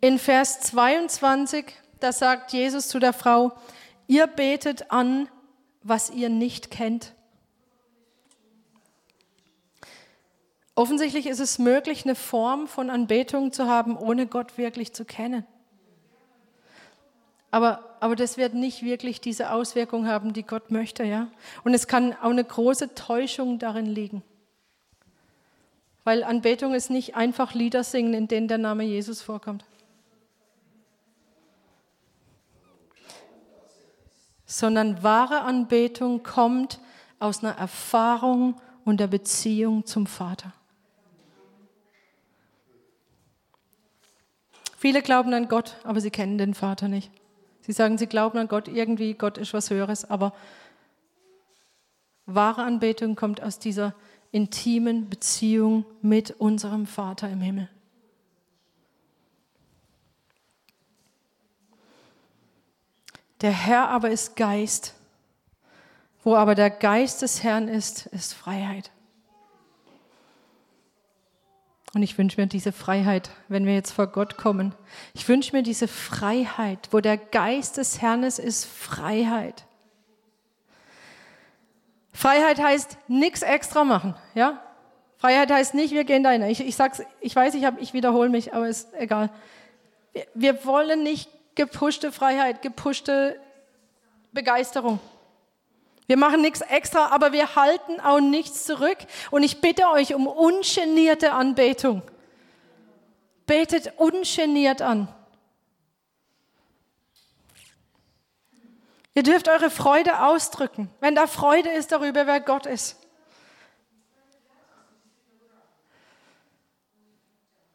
In 0.00 0.18
Vers 0.20 0.60
22, 0.60 1.64
da 1.98 2.12
sagt 2.12 2.52
Jesus 2.52 2.88
zu 2.88 3.00
der 3.00 3.12
Frau, 3.12 3.52
ihr 4.06 4.28
betet 4.28 4.92
an, 4.92 5.28
was 5.82 6.10
ihr 6.10 6.28
nicht 6.28 6.70
kennt. 6.70 7.12
Offensichtlich 10.74 11.26
ist 11.26 11.40
es 11.40 11.58
möglich, 11.58 12.04
eine 12.04 12.14
Form 12.14 12.66
von 12.66 12.90
Anbetung 12.90 13.52
zu 13.52 13.66
haben, 13.66 13.96
ohne 13.96 14.26
Gott 14.26 14.58
wirklich 14.58 14.92
zu 14.92 15.04
kennen. 15.04 15.46
Aber, 17.50 17.96
aber 18.00 18.16
das 18.16 18.36
wird 18.36 18.54
nicht 18.54 18.82
wirklich 18.82 19.20
diese 19.20 19.52
Auswirkung 19.52 20.08
haben, 20.08 20.32
die 20.32 20.42
Gott 20.42 20.72
möchte, 20.72 21.04
ja. 21.04 21.28
Und 21.62 21.74
es 21.74 21.86
kann 21.86 22.12
auch 22.14 22.30
eine 22.30 22.42
große 22.42 22.96
Täuschung 22.96 23.60
darin 23.60 23.86
liegen. 23.86 24.22
Weil 26.02 26.24
Anbetung 26.24 26.74
ist 26.74 26.90
nicht 26.90 27.14
einfach 27.14 27.54
Lieder 27.54 27.84
singen, 27.84 28.12
in 28.12 28.26
denen 28.26 28.48
der 28.48 28.58
Name 28.58 28.82
Jesus 28.82 29.22
vorkommt. 29.22 29.64
sondern 34.46 35.02
wahre 35.02 35.40
Anbetung 35.40 36.22
kommt 36.22 36.78
aus 37.18 37.42
einer 37.42 37.56
Erfahrung 37.56 38.60
und 38.84 39.00
der 39.00 39.08
Beziehung 39.08 39.84
zum 39.84 40.06
Vater. 40.06 40.52
Viele 44.84 45.00
glauben 45.00 45.32
an 45.32 45.48
Gott, 45.48 45.76
aber 45.84 46.02
sie 46.02 46.10
kennen 46.10 46.36
den 46.36 46.52
Vater 46.52 46.88
nicht. 46.88 47.10
Sie 47.62 47.72
sagen, 47.72 47.96
sie 47.96 48.06
glauben 48.06 48.36
an 48.36 48.48
Gott 48.48 48.68
irgendwie, 48.68 49.14
Gott 49.14 49.38
ist 49.38 49.54
was 49.54 49.70
Höheres, 49.70 50.04
aber 50.10 50.34
wahre 52.26 52.64
Anbetung 52.64 53.16
kommt 53.16 53.42
aus 53.42 53.58
dieser 53.58 53.94
intimen 54.30 55.08
Beziehung 55.08 55.86
mit 56.02 56.32
unserem 56.32 56.84
Vater 56.84 57.30
im 57.30 57.40
Himmel. 57.40 57.70
Der 63.40 63.52
Herr 63.52 63.88
aber 63.88 64.10
ist 64.10 64.36
Geist. 64.36 64.92
Wo 66.22 66.36
aber 66.36 66.54
der 66.54 66.68
Geist 66.68 67.22
des 67.22 67.42
Herrn 67.42 67.68
ist, 67.68 68.04
ist 68.08 68.34
Freiheit. 68.34 68.90
Und 71.94 72.02
ich 72.02 72.18
wünsche 72.18 72.40
mir 72.40 72.48
diese 72.48 72.72
Freiheit, 72.72 73.30
wenn 73.48 73.66
wir 73.66 73.74
jetzt 73.74 73.92
vor 73.92 74.08
Gott 74.08 74.36
kommen. 74.36 74.74
Ich 75.14 75.28
wünsche 75.28 75.54
mir 75.54 75.62
diese 75.62 75.86
Freiheit. 75.86 76.88
Wo 76.90 77.00
der 77.00 77.16
Geist 77.16 77.76
des 77.76 78.02
Herrn 78.02 78.24
ist, 78.24 78.40
ist 78.40 78.64
Freiheit. 78.64 79.64
Freiheit 82.12 82.60
heißt 82.60 82.98
nichts 83.08 83.42
extra 83.42 83.84
machen, 83.84 84.14
ja? 84.34 84.60
Freiheit 85.18 85.50
heißt 85.50 85.74
nicht, 85.74 85.94
wir 85.94 86.04
gehen 86.04 86.22
da 86.22 86.30
hinein. 86.30 86.50
Ich, 86.50 86.60
ich 86.60 86.76
sag's, 86.76 87.02
ich 87.20 87.34
weiß, 87.34 87.54
ich, 87.54 87.64
ich 87.78 87.94
wiederhole 87.94 88.28
mich, 88.28 88.52
aber 88.54 88.68
ist 88.68 88.92
egal. 88.94 89.30
Wir, 90.12 90.26
wir 90.34 90.64
wollen 90.64 91.02
nicht 91.02 91.30
gepushte 91.54 92.12
Freiheit, 92.12 92.60
gepushte 92.62 93.40
Begeisterung. 94.32 94.98
Wir 96.06 96.16
machen 96.16 96.42
nichts 96.42 96.60
extra, 96.60 97.06
aber 97.08 97.32
wir 97.32 97.56
halten 97.56 98.00
auch 98.00 98.20
nichts 98.20 98.64
zurück. 98.64 98.98
Und 99.30 99.42
ich 99.42 99.60
bitte 99.60 99.88
euch 99.88 100.14
um 100.14 100.26
ungenierte 100.26 101.32
Anbetung. 101.32 102.02
Betet 103.46 103.92
ungeniert 103.98 104.82
an. 104.82 105.08
Ihr 109.14 109.22
dürft 109.22 109.48
eure 109.48 109.70
Freude 109.70 110.24
ausdrücken, 110.24 110.90
wenn 111.00 111.14
da 111.14 111.26
Freude 111.26 111.70
ist 111.70 111.92
darüber, 111.92 112.26
wer 112.26 112.40
Gott 112.40 112.66
ist. 112.66 112.98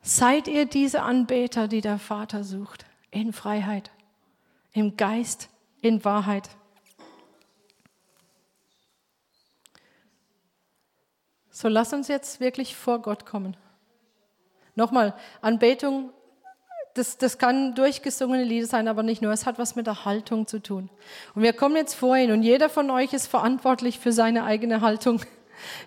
Seid 0.02 0.48
ihr 0.48 0.66
diese 0.66 1.02
Anbeter, 1.02 1.68
die 1.68 1.82
der 1.82 1.98
Vater 1.98 2.44
sucht? 2.44 2.86
in 3.12 3.34
Freiheit, 3.34 3.92
im 4.74 4.98
Geist, 4.98 5.50
in 5.82 6.04
Wahrheit. 6.06 6.50
So 11.62 11.68
lass 11.68 11.92
uns 11.92 12.08
jetzt 12.08 12.40
wirklich 12.40 12.78
vor 12.78 13.02
Gott 13.02 13.26
kommen. 13.26 13.58
Nochmal, 14.76 15.14
Anbetung, 15.42 16.12
das, 16.94 17.18
das 17.18 17.38
kann 17.38 17.76
durchgesungene 17.76 18.46
Lieder 18.46 18.66
sein, 18.66 18.88
aber 18.88 19.04
nicht 19.04 19.22
nur. 19.22 19.34
Es 19.34 19.46
hat 19.46 19.60
was 19.60 19.76
mit 19.76 19.86
der 19.86 20.06
Haltung 20.06 20.48
zu 20.48 20.64
tun. 20.64 20.90
Und 21.36 21.42
wir 21.42 21.52
kommen 21.52 21.76
jetzt 21.76 21.96
vorhin 21.96 22.32
und 22.32 22.44
jeder 22.44 22.70
von 22.70 22.90
euch 22.90 23.12
ist 23.12 23.28
verantwortlich 23.28 24.00
für 24.00 24.14
seine 24.14 24.46
eigene 24.46 24.80
Haltung. 24.80 25.22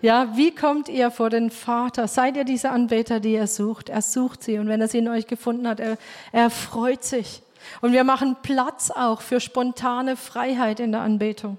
Ja, 0.03 0.37
wie 0.37 0.55
kommt 0.55 0.91
ihr 0.91 1.11
vor 1.11 1.31
den 1.31 1.51
Vater? 1.51 2.07
Seid 2.07 2.37
ihr 2.37 2.45
diese 2.45 2.69
Anbeter, 2.69 3.21
die 3.21 3.35
er 3.35 3.47
sucht? 3.47 3.89
Er 3.89 4.03
sucht 4.03 4.43
sie 4.43 4.59
und 4.59 4.69
wenn 4.69 4.83
er 4.83 4.89
sie 4.89 4.99
in 4.99 5.09
euch 5.09 5.27
gefunden 5.27 5.67
hat, 5.67 5.81
er, 5.81 5.97
er 6.31 6.51
freut 6.51 7.03
sich. 7.03 7.41
Und 7.81 7.95
wir 7.95 8.05
machen 8.05 8.37
Platz 8.43 8.91
auch 8.91 9.23
für 9.23 9.41
spontane 9.41 10.17
Freiheit 10.17 10.79
in 10.79 10.93
der 10.93 11.01
Anbetung. 11.01 11.57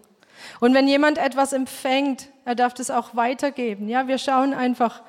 Und 0.60 0.76
wenn 0.76 0.88
jemand 0.88 1.18
etwas 1.18 1.54
empfängt, 1.54 2.28
er 2.46 2.56
darf 2.56 2.74
das 2.74 2.92
auch 2.92 3.16
weitergeben. 3.16 3.88
Ja, 3.88 4.08
wir 4.08 4.18
schauen 4.18 4.54
einfach, 4.54 5.02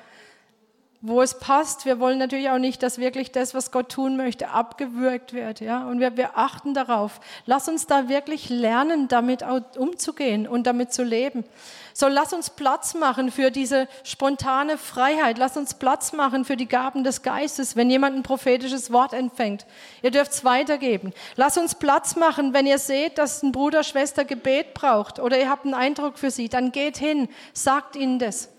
wo 1.07 1.21
es 1.21 1.39
passt. 1.39 1.85
Wir 1.85 1.99
wollen 1.99 2.17
natürlich 2.17 2.49
auch 2.49 2.57
nicht, 2.57 2.81
dass 2.81 2.97
wirklich 2.97 3.31
das, 3.31 3.53
was 3.53 3.71
Gott 3.71 3.89
tun 3.89 4.17
möchte, 4.17 4.49
abgewürgt 4.49 5.33
wird. 5.33 5.59
Ja? 5.59 5.87
Und 5.87 5.99
wir, 5.99 6.17
wir 6.17 6.37
achten 6.37 6.73
darauf. 6.73 7.19
Lass 7.45 7.69
uns 7.69 7.85
da 7.85 8.09
wirklich 8.09 8.49
lernen, 8.49 9.07
damit 9.07 9.43
umzugehen 9.77 10.47
und 10.47 10.65
damit 10.65 10.93
zu 10.93 11.03
leben. 11.03 11.43
So, 11.93 12.07
lass 12.07 12.33
uns 12.33 12.49
Platz 12.49 12.93
machen 12.93 13.31
für 13.31 13.51
diese 13.51 13.87
spontane 14.03 14.77
Freiheit. 14.77 15.37
Lass 15.37 15.55
uns 15.55 15.75
Platz 15.75 16.11
machen 16.11 16.43
für 16.43 16.57
die 16.57 16.67
Gaben 16.67 17.03
des 17.03 17.21
Geistes, 17.21 17.75
wenn 17.75 17.89
jemand 17.89 18.17
ein 18.17 18.23
prophetisches 18.23 18.91
Wort 18.91 19.13
empfängt. 19.13 19.65
Ihr 20.01 20.11
dürft 20.11 20.31
es 20.31 20.43
weitergeben. 20.43 21.13
Lass 21.35 21.57
uns 21.57 21.75
Platz 21.75 22.15
machen, 22.15 22.53
wenn 22.53 22.65
ihr 22.65 22.79
seht, 22.79 23.17
dass 23.17 23.43
ein 23.43 23.51
Bruder, 23.51 23.83
Schwester 23.83 24.25
Gebet 24.25 24.73
braucht 24.73 25.19
oder 25.19 25.39
ihr 25.39 25.49
habt 25.49 25.65
einen 25.65 25.73
Eindruck 25.73 26.17
für 26.17 26.31
sie. 26.31 26.49
Dann 26.49 26.71
geht 26.71 26.97
hin, 26.97 27.29
sagt 27.53 27.95
ihnen 27.95 28.19
das. 28.19 28.54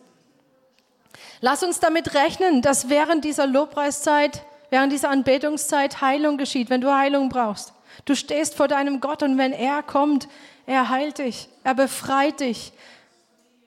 Lass 1.40 1.62
uns 1.62 1.80
damit 1.80 2.14
rechnen, 2.14 2.62
dass 2.62 2.88
während 2.88 3.24
dieser 3.24 3.46
Lobpreiszeit, 3.46 4.44
während 4.70 4.92
dieser 4.92 5.10
Anbetungszeit 5.10 6.00
Heilung 6.00 6.38
geschieht, 6.38 6.70
wenn 6.70 6.80
du 6.80 6.94
Heilung 6.94 7.28
brauchst. 7.28 7.72
Du 8.04 8.14
stehst 8.14 8.54
vor 8.54 8.68
deinem 8.68 9.00
Gott 9.00 9.22
und 9.22 9.38
wenn 9.38 9.52
er 9.52 9.82
kommt, 9.82 10.28
er 10.66 10.88
heilt 10.88 11.18
dich, 11.18 11.48
er 11.64 11.74
befreit 11.74 12.40
dich, 12.40 12.72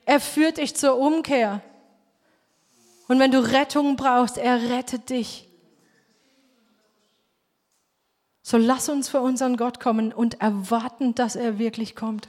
er 0.04 0.20
führt 0.20 0.58
dich 0.58 0.76
zur 0.76 0.98
Umkehr. 0.98 1.60
Und 3.08 3.18
wenn 3.18 3.32
du 3.32 3.40
Rettung 3.40 3.96
brauchst, 3.96 4.38
er 4.38 4.70
rettet 4.70 5.10
dich. 5.10 5.48
So 8.42 8.56
lass 8.56 8.88
uns 8.88 9.08
vor 9.08 9.20
unseren 9.20 9.56
Gott 9.56 9.80
kommen 9.80 10.12
und 10.12 10.40
erwarten, 10.40 11.14
dass 11.14 11.36
er 11.36 11.58
wirklich 11.58 11.94
kommt. 11.94 12.28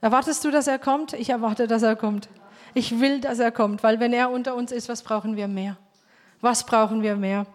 Erwartest 0.00 0.44
du, 0.44 0.50
dass 0.50 0.66
er 0.66 0.78
kommt? 0.78 1.12
Ich 1.12 1.30
erwarte, 1.30 1.68
dass 1.68 1.82
er 1.82 1.94
kommt. 1.94 2.28
Ich 2.74 3.00
will, 3.00 3.20
dass 3.20 3.38
er 3.38 3.52
kommt, 3.52 3.82
weil 3.82 4.00
wenn 4.00 4.12
er 4.12 4.30
unter 4.30 4.54
uns 4.54 4.72
ist, 4.72 4.88
was 4.88 5.02
brauchen 5.02 5.36
wir 5.36 5.48
mehr? 5.48 5.76
Was 6.40 6.64
brauchen 6.64 7.02
wir 7.02 7.16
mehr? 7.16 7.46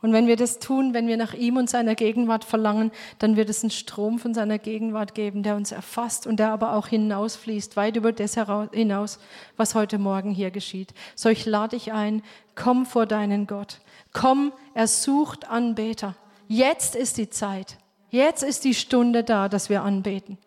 Und 0.00 0.12
wenn 0.12 0.28
wir 0.28 0.36
das 0.36 0.60
tun, 0.60 0.94
wenn 0.94 1.08
wir 1.08 1.16
nach 1.16 1.34
ihm 1.34 1.56
und 1.56 1.68
seiner 1.68 1.96
Gegenwart 1.96 2.44
verlangen, 2.44 2.92
dann 3.18 3.36
wird 3.36 3.50
es 3.50 3.64
einen 3.64 3.72
Strom 3.72 4.20
von 4.20 4.32
seiner 4.32 4.58
Gegenwart 4.58 5.14
geben, 5.14 5.42
der 5.42 5.56
uns 5.56 5.72
erfasst 5.72 6.26
und 6.26 6.38
der 6.38 6.50
aber 6.50 6.74
auch 6.74 6.86
hinausfließt, 6.86 7.76
weit 7.76 7.96
über 7.96 8.12
das 8.12 8.38
hinaus, 8.72 9.18
was 9.56 9.74
heute 9.74 9.98
Morgen 9.98 10.30
hier 10.30 10.52
geschieht. 10.52 10.94
So, 11.16 11.28
ich 11.28 11.46
lade 11.46 11.76
dich 11.76 11.92
ein, 11.92 12.22
komm 12.54 12.86
vor 12.86 13.06
deinen 13.06 13.48
Gott. 13.48 13.80
Komm, 14.12 14.52
er 14.74 14.86
sucht 14.86 15.48
Anbeter. 15.50 16.14
Jetzt 16.46 16.94
ist 16.94 17.18
die 17.18 17.30
Zeit. 17.30 17.76
Jetzt 18.10 18.42
ist 18.42 18.64
die 18.64 18.74
Stunde 18.74 19.24
da, 19.24 19.48
dass 19.48 19.68
wir 19.68 19.82
anbeten. 19.82 20.38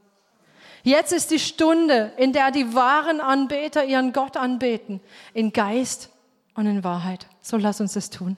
Jetzt 0.84 1.14
ist 1.14 1.32
die 1.32 1.40
Stunde, 1.40 2.12
in 2.18 2.34
der 2.34 2.52
die 2.52 2.74
wahren 2.74 3.22
Anbeter 3.22 3.86
ihren 3.86 4.14
Gott 4.14 4.38
anbeten, 4.38 5.00
in 5.34 5.54
Geist 5.54 6.10
und 6.56 6.66
in 6.66 6.84
Wahrheit. 6.84 7.28
So 7.42 7.58
lass 7.58 7.82
uns 7.82 7.94
das 7.94 8.10
tun. 8.10 8.38